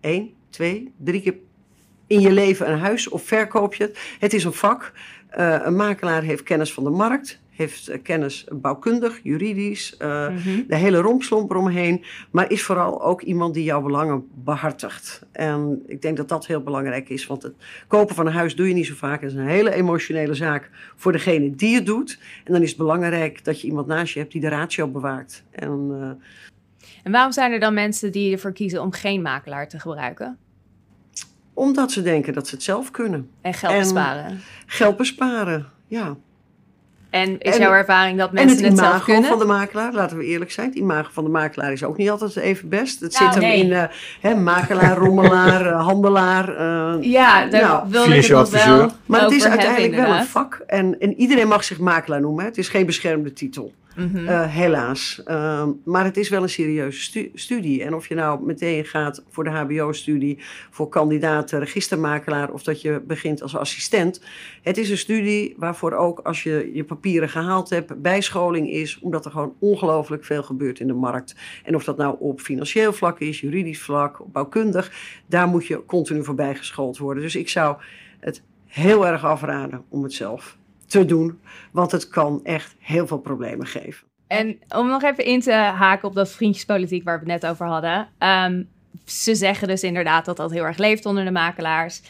[0.00, 1.34] één, twee, drie keer
[2.06, 3.98] in je leven een huis of verkoop je het?
[4.18, 4.92] Het is een vak.
[5.38, 10.64] Uh, een makelaar heeft kennis van de markt heeft kennis bouwkundig, juridisch, uh, mm -hmm.
[10.68, 12.04] de hele rompslomp eromheen.
[12.30, 15.26] Maar is vooral ook iemand die jouw belangen behartigt.
[15.32, 17.26] En ik denk dat dat heel belangrijk is.
[17.26, 17.54] Want het
[17.86, 19.20] kopen van een huis doe je niet zo vaak.
[19.20, 22.18] Het is een hele emotionele zaak voor degene die het doet.
[22.44, 25.44] En dan is het belangrijk dat je iemand naast je hebt die de ratio bewaakt.
[25.50, 29.80] En, uh, en waarom zijn er dan mensen die ervoor kiezen om geen makelaar te
[29.80, 30.38] gebruiken?
[31.54, 33.30] Omdat ze denken dat ze het zelf kunnen.
[33.40, 34.24] En geld besparen.
[34.24, 36.16] En geld besparen, ja.
[37.10, 39.24] En is en, jouw ervaring dat mensen en het, het zelf kunnen?
[39.24, 40.66] van de makelaar, laten we eerlijk zijn.
[40.66, 43.00] Het imago van de makelaar is ook niet altijd even best.
[43.00, 43.60] Het nou, zit hem nee.
[43.60, 43.82] in uh,
[44.20, 46.48] hè, makelaar, rommelaar, uh, handelaar.
[46.48, 50.62] Uh, ja, daar nou, wil ik het wel Maar het is uiteindelijk wel een vak.
[50.66, 52.42] En, en iedereen mag zich makelaar noemen.
[52.42, 52.48] Hè.
[52.48, 53.72] Het is geen beschermde titel.
[53.94, 54.16] -hmm.
[54.16, 55.22] uh, helaas.
[55.26, 57.84] Uh, maar het is wel een serieuze stu studie.
[57.84, 60.38] En of je nou meteen gaat voor de HBO-studie,
[60.70, 64.20] voor kandidaat registermakelaar, of dat je begint als assistent.
[64.62, 69.24] Het is een studie waarvoor ook als je je papieren gehaald hebt, bijscholing is, omdat
[69.24, 71.34] er gewoon ongelooflijk veel gebeurt in de markt.
[71.64, 74.92] En of dat nou op financieel vlak is, juridisch vlak, bouwkundig,
[75.26, 77.22] daar moet je continu voor bijgeschoold worden.
[77.22, 77.76] Dus ik zou
[78.20, 80.58] het heel erg afraden om het zelf
[80.90, 84.06] te doen, want het kan echt heel veel problemen geven.
[84.26, 87.66] En om nog even in te haken op dat vriendjespolitiek waar we het net over
[87.66, 88.08] hadden.
[88.18, 88.68] Um,
[89.04, 92.02] ze zeggen dus inderdaad dat dat heel erg leeft onder de makelaars.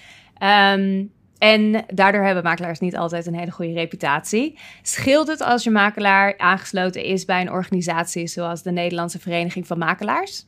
[0.43, 4.59] Um, en daardoor hebben makelaars niet altijd een hele goede reputatie.
[4.83, 9.79] Scheelt het als je makelaar aangesloten is bij een organisatie zoals de Nederlandse Vereniging van
[9.79, 10.47] Makelaars?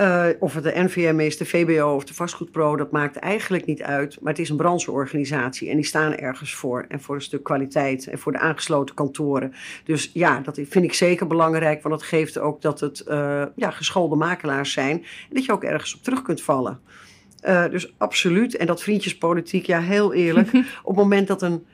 [0.00, 3.82] Uh, of het de NVM is, de VBO of de Vastgoedpro, dat maakt eigenlijk niet
[3.82, 4.20] uit.
[4.20, 6.84] Maar het is een brancheorganisatie en die staan ergens voor.
[6.88, 9.54] En voor een stuk kwaliteit en voor de aangesloten kantoren.
[9.84, 13.70] Dus ja, dat vind ik zeker belangrijk, want dat geeft ook dat het uh, ja,
[13.70, 14.96] geschoolde makelaars zijn.
[14.98, 16.80] En dat je ook ergens op terug kunt vallen.
[17.44, 18.56] Uh, dus absoluut.
[18.56, 20.48] En dat vriendjespolitiek, ja, heel eerlijk.
[20.82, 21.64] op het moment dat een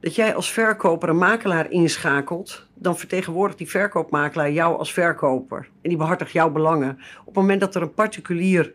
[0.00, 5.68] dat jij als verkoper een makelaar inschakelt, dan vertegenwoordigt die verkoopmakelaar jou als verkoper.
[5.82, 6.98] En die behartigt jouw belangen.
[7.20, 8.72] Op het moment dat er een particulier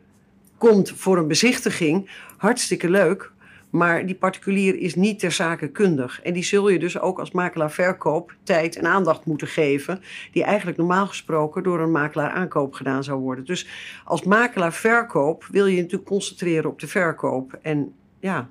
[0.58, 3.32] komt voor een bezichtiging, hartstikke leuk.
[3.70, 6.22] Maar die particulier is niet ter zake kundig.
[6.22, 10.02] En die zul je dus ook als makelaar verkoop tijd en aandacht moeten geven.
[10.32, 13.46] Die eigenlijk normaal gesproken door een makelaar aankoop gedaan zou worden.
[13.46, 13.68] Dus
[14.06, 17.60] als makelaar verkoop wil je, je natuurlijk concentreren op de verkoop.
[17.62, 18.50] En ja,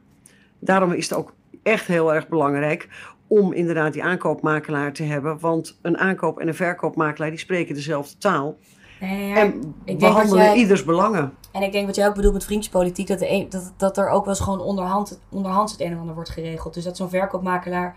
[0.58, 2.88] daarom is het ook echt heel erg belangrijk
[3.27, 5.38] om inderdaad die aankoopmakelaar te hebben.
[5.40, 8.57] Want een aankoop- en een verkoopmakelaar die spreken dezelfde taal.
[9.01, 11.35] Nee, ja, en behandelen jij, ieders belangen.
[11.53, 14.25] En ik denk wat jij ook bedoelt met vriendjespolitiek, dat, een, dat, dat er ook
[14.25, 16.75] wel eens gewoon onderhand, onderhands het een en ander wordt geregeld.
[16.75, 17.96] Dus dat zo'n verkoopmakelaar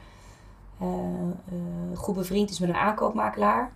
[0.82, 3.72] uh, uh, goed bevriend is met een aankoopmakelaar.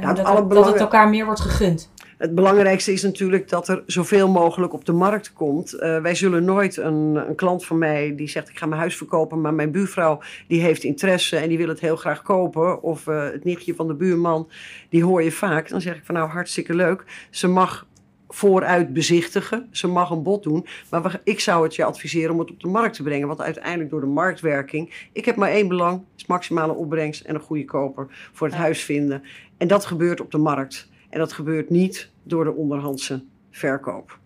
[0.00, 1.90] Ja, het dat, dat het elkaar meer wordt gegund.
[2.18, 5.74] Het belangrijkste is natuurlijk dat er zoveel mogelijk op de markt komt.
[5.74, 8.96] Uh, wij zullen nooit een, een, klant van mij die zegt ik ga mijn huis
[8.96, 12.82] verkopen, maar mijn buurvrouw die heeft interesse en die wil het heel graag kopen.
[12.82, 14.48] Of uh, het nichtje van de buurman,
[14.88, 15.68] die hoor je vaak.
[15.68, 17.04] Dan zeg ik van nou hartstikke leuk.
[17.30, 17.86] Ze mag
[18.28, 19.68] vooruit bezichtigen.
[19.70, 20.66] Ze mag een bod doen.
[20.90, 23.26] Maar we- ik zou het je adviseren om het op de markt te brengen.
[23.28, 25.08] Want uiteindelijk door de marktwerking.
[25.12, 28.82] Ik heb maar één belang: is maximale opbrengst en een goede koper voor het huis
[28.84, 29.22] vinden.
[29.56, 30.88] En dat gebeurt op de markt.
[31.10, 34.18] En dat gebeurt niet door de onderhandse verkoop.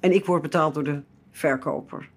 [0.00, 2.08] En ik word betaald door de verkoper.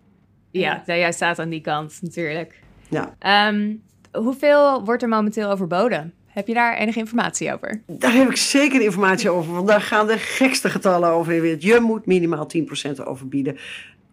[0.52, 2.60] Ja, nou, jij staat aan die kant natuurlijk.
[2.90, 3.16] Ja.
[3.20, 3.76] Ehm,
[4.12, 6.14] hoeveel wordt er momenteel overboden?
[6.30, 7.82] Heb je daar enige informatie over?
[7.86, 11.56] Daar heb ik zeker informatie over, want daar gaan de gekste getallen over in.
[11.60, 13.58] Je moet minimaal 10% overbieden.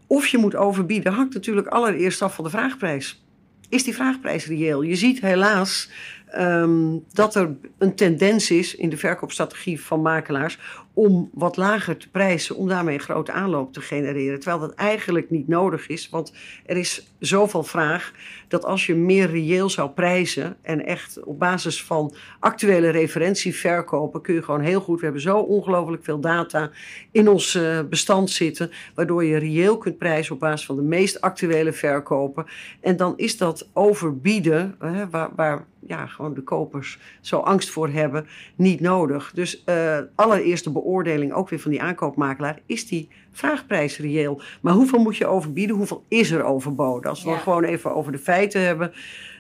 [0.06, 3.24] Of je moet overbieden hangt natuurlijk allereerst af van de vraagprijs.
[3.68, 4.82] Is die vraagprijs reëel?
[4.82, 5.90] Je ziet helaas
[6.26, 10.58] ehm, dat er een tendens is in de verkoopstrategie van makelaars
[10.94, 14.40] om wat lager te prijzen, om daarmee een grote aanloop te genereren.
[14.40, 16.32] Terwijl dat eigenlijk niet nodig is, want
[16.66, 18.12] er is zoveel vraag
[18.48, 24.22] dat als je meer reëel zou prijzen en echt op basis van actuele referentie verkopen,
[24.22, 24.98] kun je gewoon heel goed.
[24.98, 26.70] We hebben zo ongelooflijk veel data
[27.10, 31.20] in ons eh, bestand zitten, waardoor je reëel kunt prijzen op basis van de meest
[31.20, 32.46] actuele verkopen.
[32.80, 37.88] En dan is dat overbieden, hè, waar, waar ja, gewoon de kopers zo angst voor
[37.88, 39.32] hebben, niet nodig.
[39.34, 44.40] Dus eh, allereerst de beoordeling ook weer van die aankoopmakelaar, is die vraagprijs reëel?
[44.60, 45.76] Maar hoeveel moet je overbieden?
[45.76, 47.10] Hoeveel is er overboden?
[47.10, 47.34] Als we Ja.
[47.34, 48.92] het gewoon even over de feiten hebben.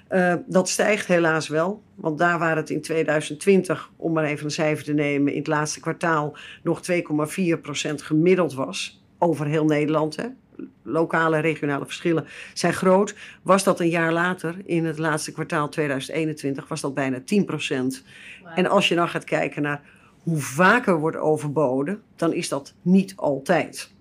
[0.08, 4.50] eh, dat stijgt helaas wel, want daar waar het in 2020, om maar even een
[4.50, 10.24] cijfer te nemen, in het laatste kwartaal nog 2,4% gemiddeld was, over heel Nederland, hè,
[10.82, 16.68] lokale regionale verschillen zijn groot, was dat een jaar later, in het laatste kwartaal 2021,
[16.68, 18.02] was dat bijna 10%.
[18.54, 19.80] En als je dan gaat kijken naar
[20.26, 23.94] hoe vaker wordt overboden, dan is dat niet altijd.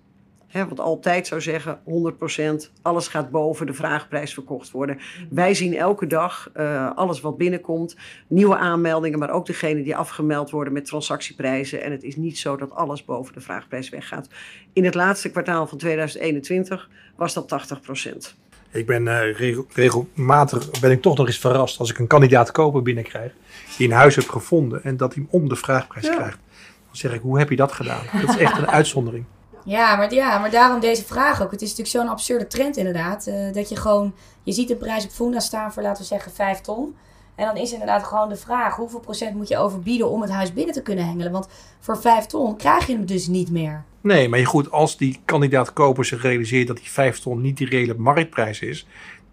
[0.46, 4.98] Hè, want altijd zou zeggen 100%, alles gaat boven de vraagprijs verkocht worden.
[5.30, 10.50] Wij zien elke dag eh, alles wat binnenkomt, nieuwe aanmeldingen, maar ook degene die afgemeld
[10.50, 11.82] worden met transactieprijzen.
[11.82, 14.28] En het is niet zo dat alles boven de vraagprijs weggaat.
[14.72, 17.68] In het laatste kwartaal van 2021 was dat
[18.08, 18.45] 80%.
[18.70, 22.50] Ik ben eh, regel- regelmatig ben ik toch nog eens verrast als ik een kandidaat
[22.50, 23.32] koper binnenkrijg
[23.76, 26.14] die een huis heeft gevonden en dat hij hem om de vraagprijs Ja.
[26.14, 26.38] krijgt.
[26.86, 28.02] Dan zeg ik, hoe heb je dat gedaan?
[28.20, 29.24] Dat is echt een uitzondering.
[29.64, 31.50] Ja maar, ja, maar daarom deze vraag ook.
[31.50, 33.26] Het is natuurlijk zo'n absurde trend inderdaad.
[33.26, 36.32] eh, dat je gewoon, je ziet de prijs op Funda staan voor laten we zeggen
[36.32, 36.96] 5 ton.
[37.36, 40.52] En dan is inderdaad gewoon de vraag, hoeveel procent moet je overbieden om het huis
[40.52, 41.32] binnen te kunnen hengelen?
[41.32, 41.48] Want
[41.80, 43.84] voor 5 ton krijg je hem dus niet meer.
[44.00, 47.68] Nee, maar goed, als die kandidaat koper zich realiseert dat die 5 ton niet die
[47.68, 48.86] reële marktprijs is,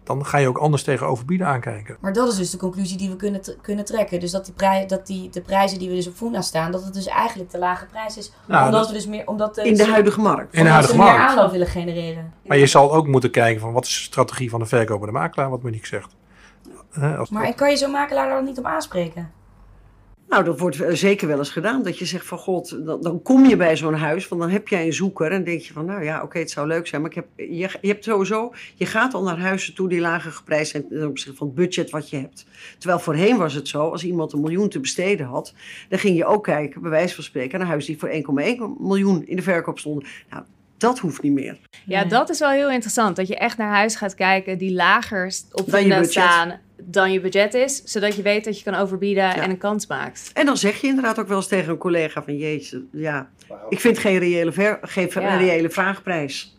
[0.04, 1.96] dan ga je ook anders tegen overbieden aankijken.
[2.00, 4.20] Maar dat is dus de conclusie die we kunnen, kunnen trekken.
[4.20, 6.84] Dus dat, die prij, dat die, de prijzen die we dus op Funda staan, dat
[6.84, 8.32] het dus eigenlijk te lage prijs is.
[8.46, 10.42] Nou, omdat dat- we dus meer, omdat In de huidige markt.
[10.42, 11.30] In de omdat huidige ze meer markt.
[11.30, 12.32] aanloop willen genereren.
[12.46, 15.50] Maar je zal ook moeten kijken van wat is de strategie van de verkopende makelaar,
[15.50, 16.14] wat Monique zegt.
[17.00, 19.30] Hè, als- Maar kan je zo'n makelaar daar dan niet op aanspreken?
[20.28, 21.82] Nou, dat wordt eh, zeker wel eens gedaan.
[21.82, 24.28] Dat je zegt van god, dan, dan kom je bij zo'n huis.
[24.28, 26.66] Want dan heb jij een zoeker en denk je van nou ja, oké, het zou
[26.66, 27.00] leuk zijn.
[27.00, 30.32] Maar ik heb, je, je hebt sowieso, je gaat al naar huizen toe die lager
[30.32, 32.46] geprijsd zijn ten opzichte van het budget wat je hebt.
[32.78, 35.54] Terwijl voorheen was het zo, als iemand een miljoen te besteden had,
[35.88, 39.26] dan ging je ook kijken, bij wijze van spreken, naar huizen die voor 1,1 miljoen
[39.26, 40.08] in de verkoop stonden.
[40.30, 40.42] Nou,
[40.76, 41.58] dat hoeft niet meer.
[41.86, 43.16] Ja, dat is wel heel interessant.
[43.16, 46.10] Dat je echt naar huis gaat kijken die lager op budget.
[46.12, 47.82] staan dan je budget is.
[47.84, 49.36] Zodat je weet dat je kan overbieden Ja.
[49.36, 50.30] en een kans maakt.
[50.34, 53.30] En dan zeg je inderdaad ook wel eens tegen een collega van jeetje, ja,
[53.68, 55.36] ik vind geen reële, ver, geen Ja.
[55.36, 56.58] reële vraagprijs.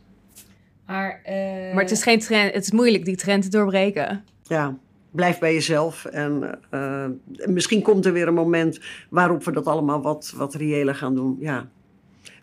[0.86, 2.54] Maar, eh, Maar het is geen trend.
[2.54, 4.24] Het is moeilijk die trend te doorbreken.
[4.44, 4.78] ja,
[5.12, 6.06] blijf bij jezelf.
[6.06, 7.06] En eh,
[7.46, 11.38] misschien komt er weer een moment waarop we dat allemaal wat, wat reëler gaan doen.
[11.40, 11.68] Ja.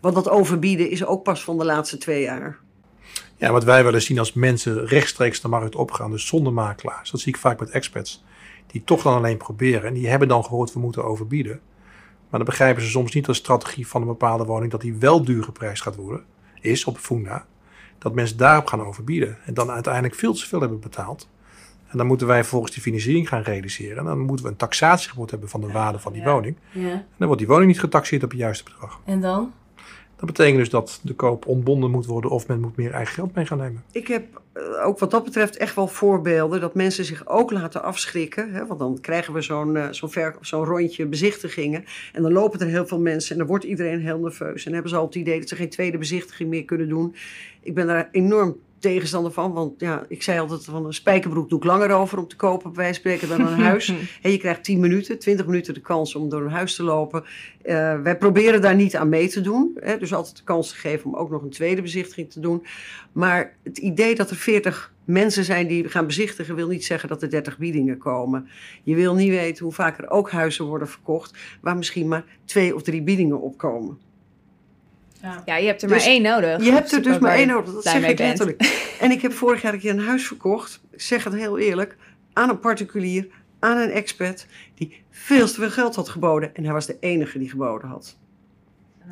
[0.01, 2.59] Want dat overbieden is ook pas van de laatste twee jaar.
[3.43, 7.11] Ja, wat wij willen zien als mensen rechtstreeks de markt opgaan, dus zonder makelaars.
[7.11, 8.25] Dat zie ik vaak met experts.
[8.67, 9.85] Die toch dan alleen proberen.
[9.89, 11.61] En die hebben dan gehoord, we moeten overbieden.
[12.31, 15.25] Maar dan begrijpen ze soms niet de strategie van een bepaalde woning, dat die wel
[15.25, 16.25] duur geprijsd gaat worden,
[16.61, 17.47] is op Funda.
[17.99, 19.39] Dat mensen daarop gaan overbieden.
[19.45, 21.29] En dan uiteindelijk veel te veel hebben betaald.
[21.89, 23.99] En dan moeten wij vervolgens die financiering gaan realiseren.
[23.99, 26.33] En dan moeten we een taxatiegebod hebben van de waarde van die Ja.
[26.33, 26.57] woning.
[26.71, 26.91] Ja.
[26.91, 29.01] En dan wordt die woning niet getaxeerd op het juiste bedrag.
[29.05, 29.53] En dan?
[30.23, 33.35] Dat betekent dus dat de koop ontbonden moet worden of men moet meer eigen geld
[33.35, 33.83] mee gaan nemen.
[33.93, 37.83] Ik heb eh, ook wat dat betreft echt wel voorbeelden dat mensen zich ook laten
[37.83, 38.53] afschrikken.
[38.53, 38.67] Hè?
[38.67, 41.85] Want dan krijgen we zo'n eh, zo'n zo'n rondje bezichtigingen.
[42.13, 44.67] En dan lopen er heel veel mensen en dan wordt iedereen heel nerveus.
[44.67, 47.15] En hebben ze al het idee dat ze geen tweede bezichtiging meer kunnen doen.
[47.63, 49.53] Ik ben daar enorm tegenstander van.
[49.53, 52.73] Want ja, ik zei altijd van een spijkerbroek doe ik langer over om te kopen,
[52.73, 53.95] bij spreken, dan een huis.
[54.23, 57.25] En je krijgt 10 minuten, 20 minuten de kans om door een huis te lopen.
[57.63, 59.77] Eh, wij proberen daar niet aan mee te doen.
[59.81, 59.98] Hè?
[59.98, 62.67] Dus altijd de kans te geven om ook nog een tweede bezichtiging te doen.
[63.13, 67.23] Maar het idee dat er 40 mensen zijn die gaan bezichtigen, wil niet zeggen dat
[67.23, 68.48] er 30 biedingen komen.
[68.83, 72.75] Je wil niet weten hoe vaak er ook huizen worden verkocht, waar misschien maar twee
[72.75, 73.59] of drie biedingen op
[75.44, 76.64] Ja, je hebt er Dus maar één nodig.
[76.64, 77.73] Je hebt er dus maar één nodig.
[77.75, 78.18] Dat zeg ik bent.
[78.18, 78.62] letterlijk.
[79.00, 80.81] En ik heb vorig jaar een keer een huis verkocht.
[80.92, 81.96] Ik zeg het heel eerlijk.
[82.33, 83.27] Aan een particulier,
[83.60, 84.46] aan een expert.
[84.75, 86.54] Die veel te veel geld had geboden.
[86.54, 88.16] En hij was de enige die geboden had.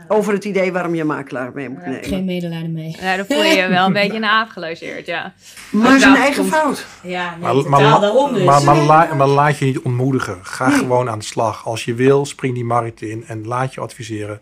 [0.08, 2.04] Over het idee waarom je makelaar mee moet nemen.
[2.04, 2.96] Geen medelijden mee.
[3.00, 5.32] Ja, dan voel je je wel een beetje een aap gelogeerd, ja.
[5.70, 6.86] Maar zijn eigen komt- fout.
[7.02, 8.44] Ja, nee, Maar, totaal maar, daarom dus.
[8.44, 10.38] maar, maar, la- maar laat je niet ontmoedigen.
[10.42, 11.66] Ga gewoon aan de slag.
[11.66, 14.40] Als je wil, spring die markt in en laat je adviseren.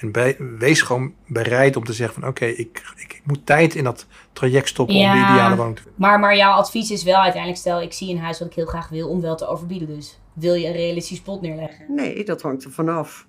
[0.00, 3.74] En bij- wees gewoon bereid om te zeggen van oké, ik, ik, ik moet tijd
[3.74, 6.00] in dat traject stoppen om die ideale woning te vinden.
[6.00, 8.66] Maar, maar jouw advies is wel uiteindelijk, stel ik zie een huis wat ik heel
[8.66, 10.18] graag wil, om wel te overbieden dus.
[10.32, 11.84] Wil je een realistisch pot neerleggen?
[11.94, 13.26] Nee, dat hangt er vanaf.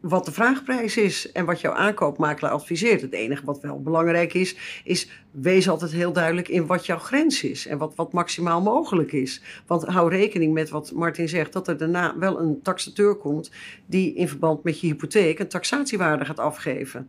[0.00, 3.00] Wat de vraagprijs is en wat jouw aankoopmakelaar adviseert.
[3.00, 7.42] Het enige wat wel belangrijk is, is wees altijd heel duidelijk in wat jouw grens
[7.42, 9.42] is en wat, wat maximaal mogelijk is.
[9.66, 13.50] Want hou rekening met wat Martin zegt, dat er daarna wel een taxateur komt
[13.86, 17.08] die in verband met je hypotheek een taxatiewaarde gaat afgeven.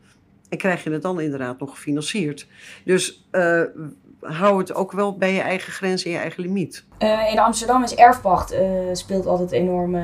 [0.50, 2.48] En krijg je het dan inderdaad nog gefinancierd.
[2.84, 3.64] Dus eh,
[4.34, 6.86] hou het ook wel bij je eigen grens en je eigen limiet.
[6.98, 10.02] Eh, in Amsterdam is erfpacht eh, speelt altijd enorm eh,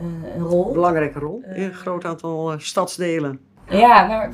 [0.00, 0.72] een, een rol.
[0.72, 3.40] Belangrijke rol in een groot aantal stadsdelen.
[3.68, 4.30] Ja, maar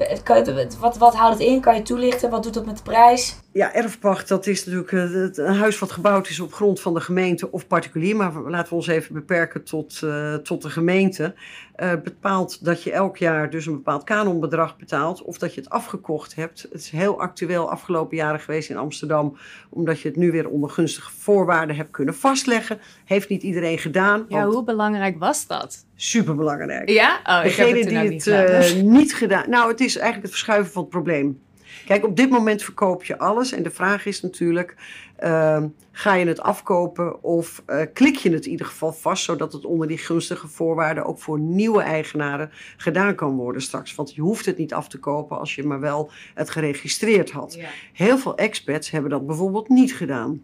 [0.81, 1.61] wat, wat houdt het in?
[1.61, 2.31] Kan je toelichten?
[2.31, 3.37] Wat doet dat met de prijs?
[3.59, 6.95] Ja, erfpacht, dat is natuurlijk eh, het- een huis wat gebouwd is op grond van
[6.95, 8.17] de gemeente of particulier.
[8.17, 11.35] Maar laten we ons even beperken tot, eh, tot de gemeente.
[11.75, 15.23] Eh, bepaalt dat je elk jaar dus een bepaald kanonbedrag betaalt.
[15.23, 16.63] Of dat je het afgekocht hebt.
[16.63, 19.37] Het is heel actueel afgelopen jaren geweest in Amsterdam.
[19.71, 22.79] Omdat je het nu weer onder gunstige voorwaarden hebt kunnen vastleggen.
[23.05, 24.25] Heeft niet iedereen gedaan.
[24.29, 25.87] Ja, hoe belangrijk was dat?
[25.97, 26.89] Superbelangrijk.
[26.89, 27.21] Ja?
[27.25, 29.51] Oh, ik heb het die ook het niet niet gedaan.
[29.51, 31.41] Nou, het is eigenlijk het verschuiven van het probleem.
[31.89, 33.53] Kijk, op dit moment verkoop je alles.
[33.53, 34.75] En de vraag is natuurlijk:
[35.17, 39.53] ehm, ga je het afkopen of eh, klik je het in ieder geval vast, zodat
[39.53, 43.95] het onder die gunstige voorwaarden ook voor nieuwe eigenaren gedaan kan worden straks?
[43.95, 47.55] Want je hoeft het niet af te kopen als je maar wel het geregistreerd had.
[47.55, 47.69] Ja.
[47.93, 50.43] Heel veel expats hebben dat bijvoorbeeld niet gedaan.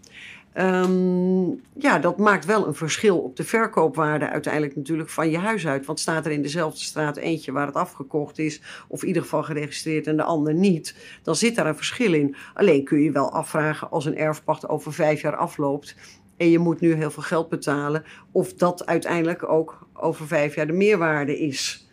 [0.54, 1.44] Ehm,
[1.78, 5.86] ja, dat maakt wel een verschil op de verkoopwaarde uiteindelijk natuurlijk van je huis uit.
[5.86, 9.42] Want staat er in dezelfde straat eentje waar het afgekocht is, of in ieder geval
[9.42, 12.36] geregistreerd en de ander niet, dan zit daar een verschil in.
[12.54, 15.96] Alleen kun je wel afvragen als een erfpacht over vijf jaar afloopt
[16.36, 20.66] en je moet nu heel veel geld betalen, of dat uiteindelijk ook over vijf jaar
[20.66, 21.88] de meerwaarde is.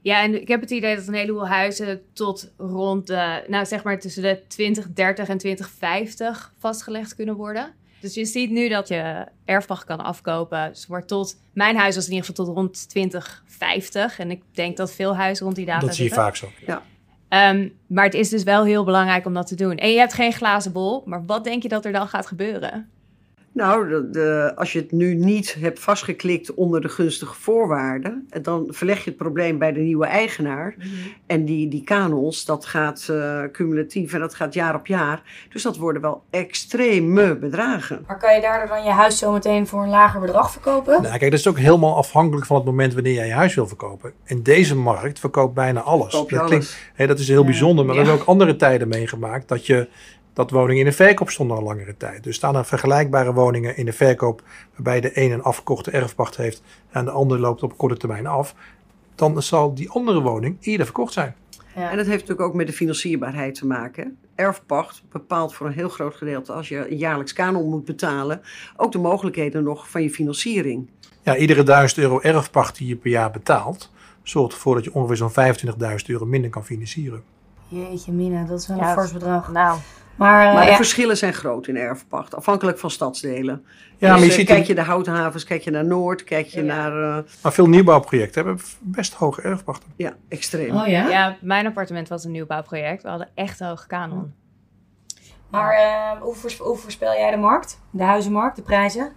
[0.00, 3.84] Ja, en ik heb het idee dat een heleboel huizen tot rond de, nou zeg
[3.84, 7.80] maar tussen de 2030 en 2050 vastgelegd kunnen worden.
[8.02, 10.68] Dus je ziet nu dat je erfpacht kan afkopen.
[10.68, 14.18] Dus wordt tot, mijn huis was in ieder geval tot rond 2050.
[14.18, 16.24] En ik denk dat veel huizen rond die data Dat zie je zitten.
[16.24, 16.48] vaak zo.
[17.28, 19.76] Ehm, maar het is dus wel heel belangrijk om dat te doen.
[19.76, 22.90] En je hebt geen glazen bol, maar wat denk je dat er dan gaat gebeuren?
[23.54, 28.64] Nou, de, de- als je het nu niet hebt vastgeklikt onder de gunstige voorwaarden, dan
[28.68, 30.74] verleg je het probleem bij de nieuwe eigenaar.
[31.26, 35.22] En die, die kanons, dat gaat eh, cumulatief en dat gaat jaar op jaar.
[35.50, 38.04] Dus dat worden wel extreme bedragen.
[38.06, 41.02] Maar kan je daardoor dan je huis zo meteen voor een lager bedrag verkopen?
[41.02, 43.66] Nou, kijk, dat is ook helemaal afhankelijk van het moment wanneer jij je huis wil
[43.68, 44.12] verkopen.
[44.24, 46.12] In deze markt verkoopt bijna alles.
[46.12, 46.90] Dat, alles.
[46.94, 49.88] hè, dat is heel bijzonder, maar we hebben ook andere tijden meegemaakt dat je
[50.32, 52.24] dat woningen in de verkoop stonden al langere tijd.
[52.24, 54.42] Dus staan er vergelijkbare woningen in de verkoop
[54.74, 58.54] waarbij de een een afgekochte erfpacht heeft en de ander loopt op korte termijn af.
[59.14, 61.34] Dan zal die andere woning eerder verkocht zijn.
[61.74, 61.90] Ja.
[61.90, 64.18] En dat heeft natuurlijk ook met de financierbaarheid te maken.
[64.34, 68.40] Erfpacht bepaalt voor een heel groot gedeelte, als je een jaarlijks kanon moet betalen,
[68.76, 70.90] ook de mogelijkheden nog van je financiering.
[71.22, 73.90] Ja, iedere 1000 euro erfpacht die je per jaar betaalt,
[74.22, 77.22] zorgt ervoor dat je ongeveer zo'n 25.000 euro minder kan financieren.
[77.68, 79.52] Jeetje mina, dat is wel Ja, een fors bedrag.
[79.52, 79.78] Nou,
[80.16, 83.64] Maar, eh, Maar de ja, verschillen zijn groot in erfpacht, afhankelijk van stadsdelen.
[83.64, 86.46] Ja, Dus, maar je eh, ziet kijk je de houthavens, kijk je naar Noord, kijk
[86.46, 87.16] je naar...
[87.18, 89.92] eh, Maar veel nieuwbouwprojecten hebben best hoge erfpachten.
[89.96, 90.76] ja, extreem.
[90.76, 91.08] oh ja?
[91.08, 93.02] ja, mijn appartement was een nieuwbouwproject.
[93.02, 94.34] We hadden echt hoge kanon.
[95.50, 95.74] Maar
[96.20, 97.80] hoe, hoe voorspel jij de markt?
[97.90, 99.12] De huizenmarkt, de prijzen?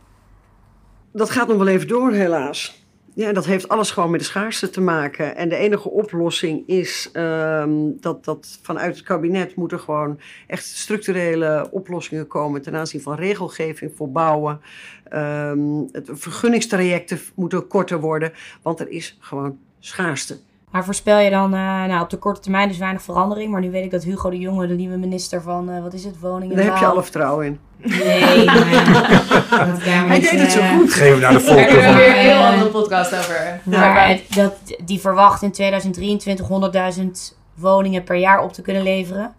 [1.13, 2.84] Dat gaat nog wel even door, helaas.
[3.15, 5.35] Ja, dat heeft alles gewoon met de schaarste te maken.
[5.35, 11.67] En de enige oplossing is ehm, dat, dat vanuit het kabinet moeten gewoon echt structurele
[11.71, 14.61] oplossingen komen ten aanzien van regelgeving voor bouwen.
[15.03, 20.37] Ehm, het vergunningstrajecten moeten korter worden, want er is gewoon schaarste.
[20.75, 23.51] Maar voorspel je dan, eh, nou op de korte termijn dus weinig verandering.
[23.51, 26.03] Maar nu weet ik dat Hugo de Jonge, de nieuwe minister van, eh, wat is
[26.03, 26.55] het, woningen?
[26.55, 27.59] Daar heb je alle vertrouwen in.
[27.77, 30.93] Nee, daar Hij deed het zo eh, goed.
[30.93, 33.59] Geven we naar de Daar voorkeur kunnen we weer een heel andere podcast over.
[33.63, 34.53] Maar het- dat,
[34.85, 39.33] die verwacht in 2023 100.000 woningen per jaar op te kunnen leveren.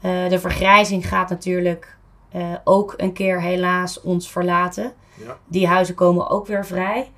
[0.00, 1.96] Eh, de vergrijzing gaat natuurlijk
[2.32, 4.92] eh, ook een keer helaas ons verlaten.
[5.14, 5.36] Ja.
[5.46, 7.10] Die huizen komen ook weer vrij.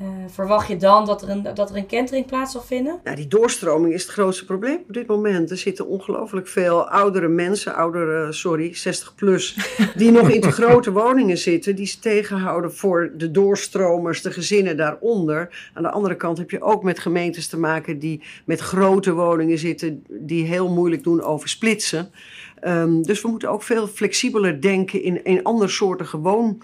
[0.00, 3.00] Eh, verwacht je dan dat er, een, dat er een kentering plaats zal vinden?
[3.04, 5.50] Nou, die doorstroming is het grootste probleem op dit moment.
[5.50, 9.56] Er zitten ongelooflijk veel oudere mensen, oudere, sorry, 60 plus,
[9.96, 14.76] die nog in te grote woningen zitten, die ze tegenhouden voor de doorstromers, de gezinnen
[14.76, 15.70] daaronder.
[15.74, 19.58] Aan de andere kant heb je ook met gemeentes te maken die met grote woningen
[19.58, 22.10] zitten, die heel moeilijk doen over splitsen.
[22.60, 26.62] Ehm, dus we moeten ook veel flexibeler denken in, in andersoortige woon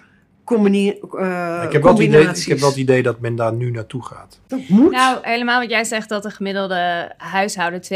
[0.50, 3.70] eh, ik, heb wel het idee, ik heb wel het idee dat men daar nu
[3.70, 4.40] naartoe gaat.
[4.46, 4.90] Dat moet.
[4.90, 7.88] Nou, helemaal wat jij zegt dat de gemiddelde huishouden 2,1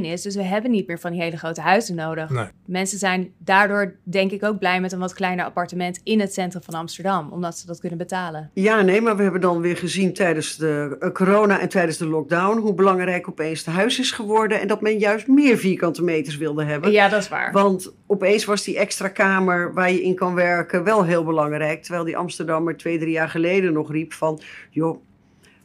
[0.00, 0.22] is.
[0.22, 2.30] Dus we hebben niet meer van die hele grote huizen nodig.
[2.30, 2.46] Nee.
[2.66, 6.62] Mensen zijn daardoor denk ik ook blij met een wat kleiner appartement in het centrum
[6.62, 7.32] van Amsterdam.
[7.32, 8.50] Omdat ze dat kunnen betalen.
[8.52, 12.06] Ja, nee, maar we hebben dan weer gezien tijdens de eh, corona en tijdens de
[12.06, 16.36] lockdown hoe belangrijk opeens de huis is geworden en dat men juist meer vierkante meters
[16.36, 16.90] wilde hebben.
[16.90, 17.52] Ja, dat is waar.
[17.52, 21.83] Want opeens was die extra kamer waar je in kan werken wel heel belangrijk.
[21.84, 24.40] Terwijl die Amsterdammer twee, drie jaar geleden nog riep van...
[24.70, 24.98] joh,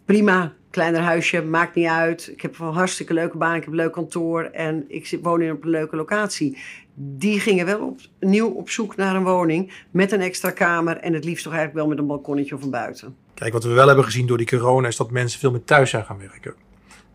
[0.05, 2.29] prima, kleiner huisje, maakt niet uit.
[2.31, 4.43] Ik heb een hartstikke leuke baan, ik heb een leuk kantoor...
[4.43, 6.57] en ik woon in op een leuke locatie.
[6.93, 10.97] Die gingen wel opnieuw op zoek naar een woning met een extra kamer...
[10.97, 13.15] en het liefst toch eigenlijk wel met een balkonnetje of een buiten.
[13.33, 15.89] Kijk, wat we wel hebben gezien door die corona is dat mensen veel meer thuis
[15.89, 16.53] zijn gaan werken.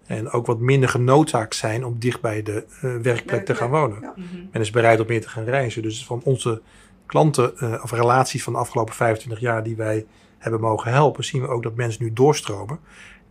[0.06, 4.00] En ook wat minder genoodzaakt zijn om dicht bij de eh, werkplek te gaan wonen.
[4.00, 4.14] Ja.
[4.52, 5.82] Men is bereid om meer te gaan reizen.
[5.82, 6.62] Dus van onze
[7.06, 10.06] klanten eh, of relaties van de afgelopen 25 jaar die wij
[10.38, 12.78] hebben mogen helpen, zien we ook dat mensen nu doorstromen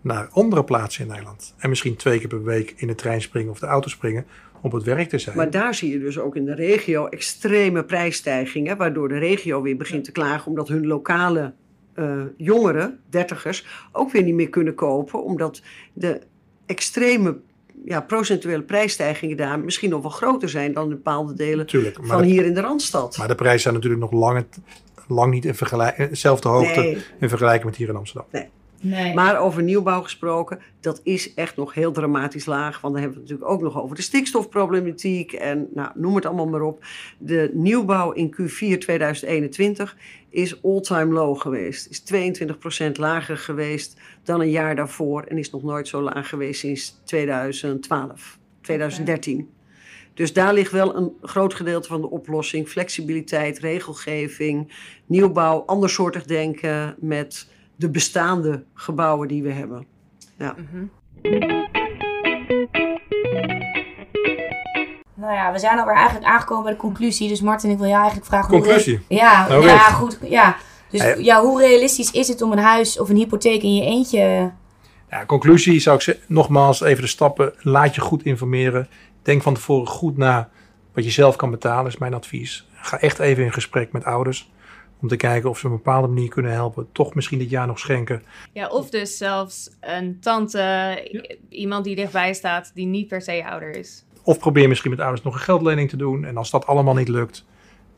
[0.01, 1.55] naar andere plaatsen in Nederland.
[1.57, 4.61] En misschien twee keer per week in de trein springen of de auto springen om
[4.61, 5.37] op het werk te zijn.
[5.37, 9.77] Maar daar zie je dus ook in de regio extreme prijsstijgingen, waardoor de regio weer
[9.77, 11.53] begint te klagen omdat hun lokale
[11.93, 15.61] eh, jongeren, dertigers, ook weer niet meer kunnen kopen, omdat
[15.93, 16.21] de
[16.65, 17.37] extreme
[17.85, 21.65] ja, procentuele prijsstijgingen daar misschien nog wel groter zijn dan in bepaalde delen
[22.01, 23.17] van de- hier in de Randstad.
[23.17, 24.45] Maar de prijzen zijn natuurlijk nog lang,
[25.07, 26.97] lang niet in vergelijk, eh, dezelfde hoogte Nee.
[27.19, 28.27] in vergelijking met hier in Amsterdam.
[28.31, 28.47] Nee.
[29.13, 32.81] Maar over nieuwbouw gesproken, dat is echt nog heel dramatisch laag.
[32.81, 36.25] Want dan hebben we het natuurlijk ook nog over de stikstofproblematiek en nou, noem het
[36.25, 36.85] allemaal maar op.
[37.17, 39.97] De nieuwbouw in Q4 2021
[40.29, 41.89] is all-time low geweest.
[41.89, 42.03] Is
[42.87, 47.01] 22% lager geweest dan een jaar daarvoor en is nog nooit zo laag geweest sinds
[47.03, 49.49] 2012, 2013.
[50.13, 52.69] Dus daar ligt wel een groot gedeelte van de oplossing.
[52.69, 54.73] Flexibiliteit, regelgeving,
[55.05, 59.85] nieuwbouw, andersoortig denken met de bestaande gebouwen die we hebben.
[60.37, 60.55] Ja.
[65.13, 67.27] Nou ja, we zijn alweer eigenlijk aangekomen bij de conclusie.
[67.27, 68.49] Dus Martin, ik wil jou eigenlijk vragen...
[68.49, 69.01] hoe Conclusie?
[69.07, 70.17] Ja, Oh, ja, goed.
[70.21, 70.57] Ja.
[70.89, 74.51] Dus ja, hoe realistisch is het om een huis of een hypotheek in je eentje...
[75.09, 77.53] Ja, conclusie zou ik zeggen, nogmaals even de stappen.
[77.59, 78.87] Laat je goed informeren.
[79.21, 80.49] Denk van tevoren goed na
[80.93, 82.67] wat je zelf kan betalen, is mijn advies.
[82.73, 84.51] Ga echt even in gesprek met ouders.
[85.03, 86.87] Om te kijken of ze op een bepaalde manier kunnen helpen.
[86.91, 88.23] Toch misschien dit jaar nog schenken.
[88.53, 90.97] Ja, of dus zelfs een tante,
[91.49, 94.05] iemand die dichtbij staat, die niet per se ouder is.
[94.23, 96.25] Of probeer misschien met ouders nog een geldlening te doen.
[96.25, 97.45] En als dat allemaal niet lukt,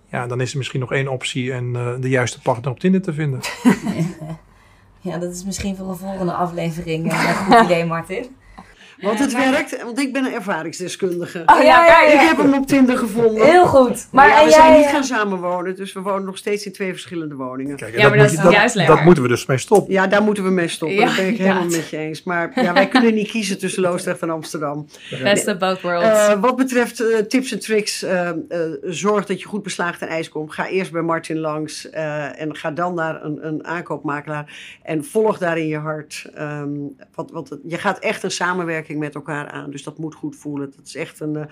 [0.10, 1.54] ja, dan is er misschien nog één optie.
[1.54, 3.40] En eh, de juiste partner op Tinder te vinden.
[5.06, 8.36] Ja, dat is misschien voor een volgende aflevering eh, een goed idee, Martin.
[9.02, 11.44] Want het werkt, want ik ben een ervaringsdeskundige.
[11.46, 12.20] Oh ja, ja, Ik ja.
[12.28, 13.46] heb hem op Tinder gevonden.
[13.46, 13.90] Heel goed.
[13.90, 14.78] Maar Maar ja, en we zijn jij...
[14.80, 17.76] niet gaan samenwonen, dus we wonen nog steeds in twee verschillende woningen.
[17.76, 18.96] Kijk, Ja, maar dat is dan juist lekker.
[18.96, 19.94] dat moeten we dus mee stoppen.
[19.94, 20.98] Ja, daar moeten we mee stoppen.
[20.98, 22.24] Ja, dat ben ik helemaal met je eens.
[22.24, 24.88] Maar ja, wij kunnen niet kiezen tussen Loosdrecht en Amsterdam.
[25.24, 26.06] Best of both worlds.
[26.28, 28.36] Eh, wat betreft eh, tips en tricks, eh, eh,
[28.82, 30.54] zorg dat je goed beslaagd ten ijs komt.
[30.54, 34.54] Ga eerst bij Martin langs eh, en ga dan naar een, een aankoopmakelaar.
[34.84, 36.26] En volg daarin je hart.
[36.34, 36.70] Ehm,
[37.16, 39.72] want, want het- je gaat echt een samenwerking met elkaar aan.
[39.72, 40.72] Dus dat moet goed voelen.
[40.76, 41.46] Dat is echt een, eh,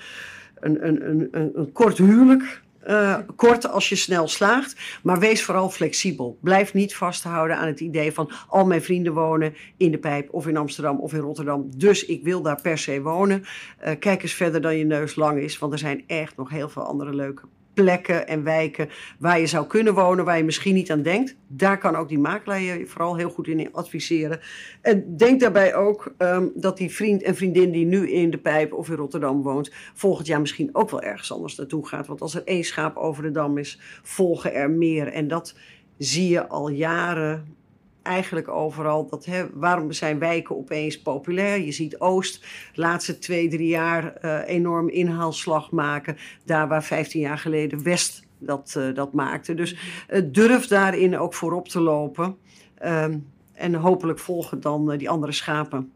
[0.60, 2.62] een, een, een, een, kort huwelijk.
[2.80, 6.38] Eh, kort als je snel slaagt, maar wees vooral flexibel.
[6.42, 10.48] Blijf niet vasthouden aan het idee van al mijn vrienden wonen in de Pijp of
[10.48, 11.70] in Amsterdam of in Rotterdam.
[11.78, 13.44] Dus ik wil daar per se wonen.
[13.78, 16.70] Eh, kijk eens verder dan je neus lang is, want er zijn echt nog heel
[16.70, 17.44] veel andere leuke
[17.74, 21.36] plekken en wijken waar je zou kunnen wonen, waar je misschien niet aan denkt.
[21.48, 24.40] Daar kan ook die makelaar je vooral heel goed in adviseren.
[24.82, 28.74] En denk daarbij ook ehm, dat die vriend en vriendin die nu in de Pijp
[28.74, 32.08] of in Rotterdam woont, volgend jaar misschien ook wel ergens anders naartoe gaat.
[32.08, 35.08] Want als er één schaap over de dam is, volgen er meer.
[35.08, 35.56] En dat
[35.98, 37.56] zie je al jaren
[38.04, 39.08] eigenlijk overal.
[39.08, 41.60] Dat, hè, waarom zijn wijken opeens populair?
[41.62, 42.42] Je ziet Oost
[42.74, 46.18] de laatste twee, drie jaar eh, enorm inhaalslag maken.
[46.46, 49.54] Daar waar 15 jaar geleden West dat, eh, dat maakte.
[49.54, 49.76] Dus
[50.08, 52.38] eh, durf daarin ook voorop te lopen.
[52.78, 53.18] Ehm,
[53.54, 55.92] en hopelijk volgen dan eh, die andere schapen.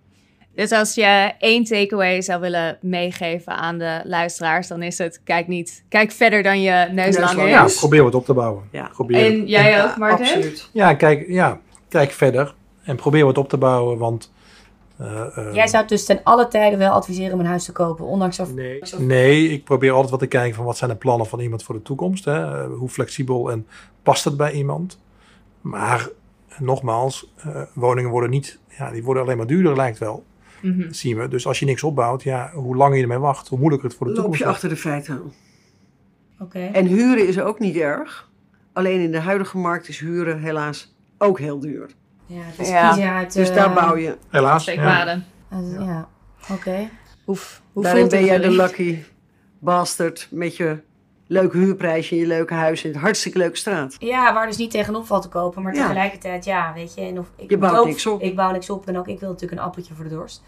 [0.55, 5.47] Dus als je één takeaway zou willen meegeven aan de luisteraars, dan is het: kijk
[5.47, 7.77] niet, kijk verder dan je neus lang lang Ja, is.
[7.77, 8.63] probeer wat op te bouwen.
[8.71, 8.89] Ja.
[8.93, 10.25] Probeer En jij ook, Martin?
[10.25, 10.69] Absoluut.
[10.73, 11.59] Ja, kijk, ja,
[11.89, 12.55] kijk verder.
[12.83, 14.31] En probeer wat op te bouwen, want...
[14.97, 17.71] eh, eh, Jij zou het dus ten alle tijden wel adviseren om een huis te
[17.71, 18.53] kopen, ondanks dat...
[18.53, 21.63] Nee, nee, ik probeer altijd wat te kijken van wat zijn de plannen van iemand
[21.63, 22.25] voor de toekomst.
[22.25, 22.63] Hè?
[22.63, 23.67] Eh, Hoe flexibel en
[24.03, 24.99] past het bij iemand?
[25.61, 26.09] Maar
[26.59, 30.23] nogmaals, eh, woningen worden niet, ja, die worden alleen maar duurder lijkt wel.
[30.61, 30.91] Mhm.
[30.91, 31.27] Zien we.
[31.27, 34.07] Dus als je niks opbouwt, ja, hoe langer je ermee wacht, hoe moeilijker het voor
[34.07, 34.63] de Loop toekomst je wordt.
[34.63, 35.33] achter de feiten aan.
[36.39, 36.59] Oké.
[36.59, 38.29] En huren is ook niet erg.
[38.73, 41.89] Alleen in de huidige markt is huren helaas ook heel duur.
[42.26, 42.89] Ja, het is Ja.
[42.93, 43.34] kiezen uit...
[43.34, 44.18] Dus eh, daar bouw je.
[44.30, 44.65] Helaas.
[44.65, 45.20] Ja.
[45.80, 46.07] ja,
[46.51, 46.89] oké.
[47.28, 47.61] Oef.
[47.74, 48.97] Hoe Daarin voelt ben jij de lucky
[49.59, 50.80] bastard met je
[51.28, 53.95] leuke huurprijsje in je leuke huis in een hartstikke leuke straat.
[53.99, 55.61] Ja, waar dus niet tegenop valt te kopen.
[55.63, 55.82] Maar Ja.
[55.82, 57.01] tegelijkertijd, ja, weet je.
[57.01, 58.22] En of, ik Je bouwt ook- niks op.
[58.22, 58.88] Ik bouw niks op.
[58.88, 60.43] En ook ik wil natuurlijk een appeltje voor de dorst.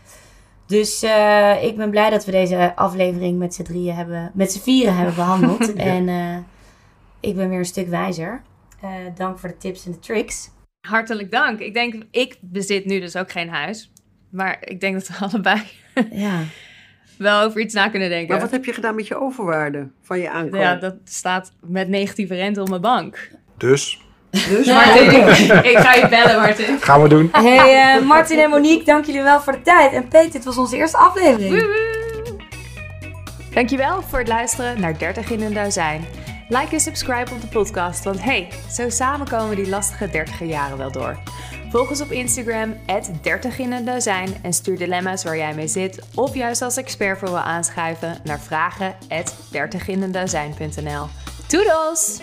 [0.66, 4.60] Dus eh, ik ben blij dat we deze aflevering met z'n drieën hebben, met z'n
[4.60, 5.74] vieren hebben behandeld.
[5.94, 6.38] En eh,
[7.20, 8.42] ik ben weer een stuk wijzer.
[8.82, 10.50] Eh, dank voor de tips en de tricks.
[10.90, 11.60] Hartelijk dank.
[11.60, 13.92] Ik denk, ik bezit nu dus ook geen huis.
[14.30, 15.62] Maar ik denk dat we allebei
[16.12, 16.40] Ja.
[17.18, 18.30] wel over iets na kunnen denken.
[18.32, 20.62] Maar wat heb je gedaan met je overwaarde van je aankoop?
[20.62, 23.32] Ja, dat staat met negatieve rente op mijn bank.
[23.58, 25.28] Dus, Dus Martin, ik,
[25.72, 26.80] ik ga je bellen, Martin.
[26.82, 27.30] gaan we doen.
[27.32, 29.92] Hey eh, Martin en Monique, dank jullie wel voor de tijd.
[29.94, 31.64] En Peet, dit was onze eerste aflevering.
[33.54, 36.02] Dankjewel voor het luisteren naar 30 in een dozijn.
[36.50, 40.78] Like en subscribe op de podcast, want hey, zo samen komen die lastige 30 jaren
[40.78, 41.20] wel door.
[41.70, 42.76] Volg ons op Instagram,
[43.22, 43.72] 30 in
[44.42, 48.40] en stuur dilemma's waar jij mee zit of juist als expert voor wil aanschuiven naar
[48.40, 48.96] vragen
[49.52, 51.08] 30 in een dozijn.nl.
[51.48, 52.22] Toedels!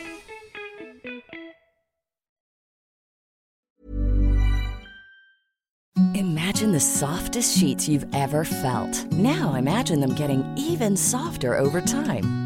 [6.13, 9.11] Imagine the softest sheets you've ever felt.
[9.11, 12.46] Now imagine them getting even softer over time.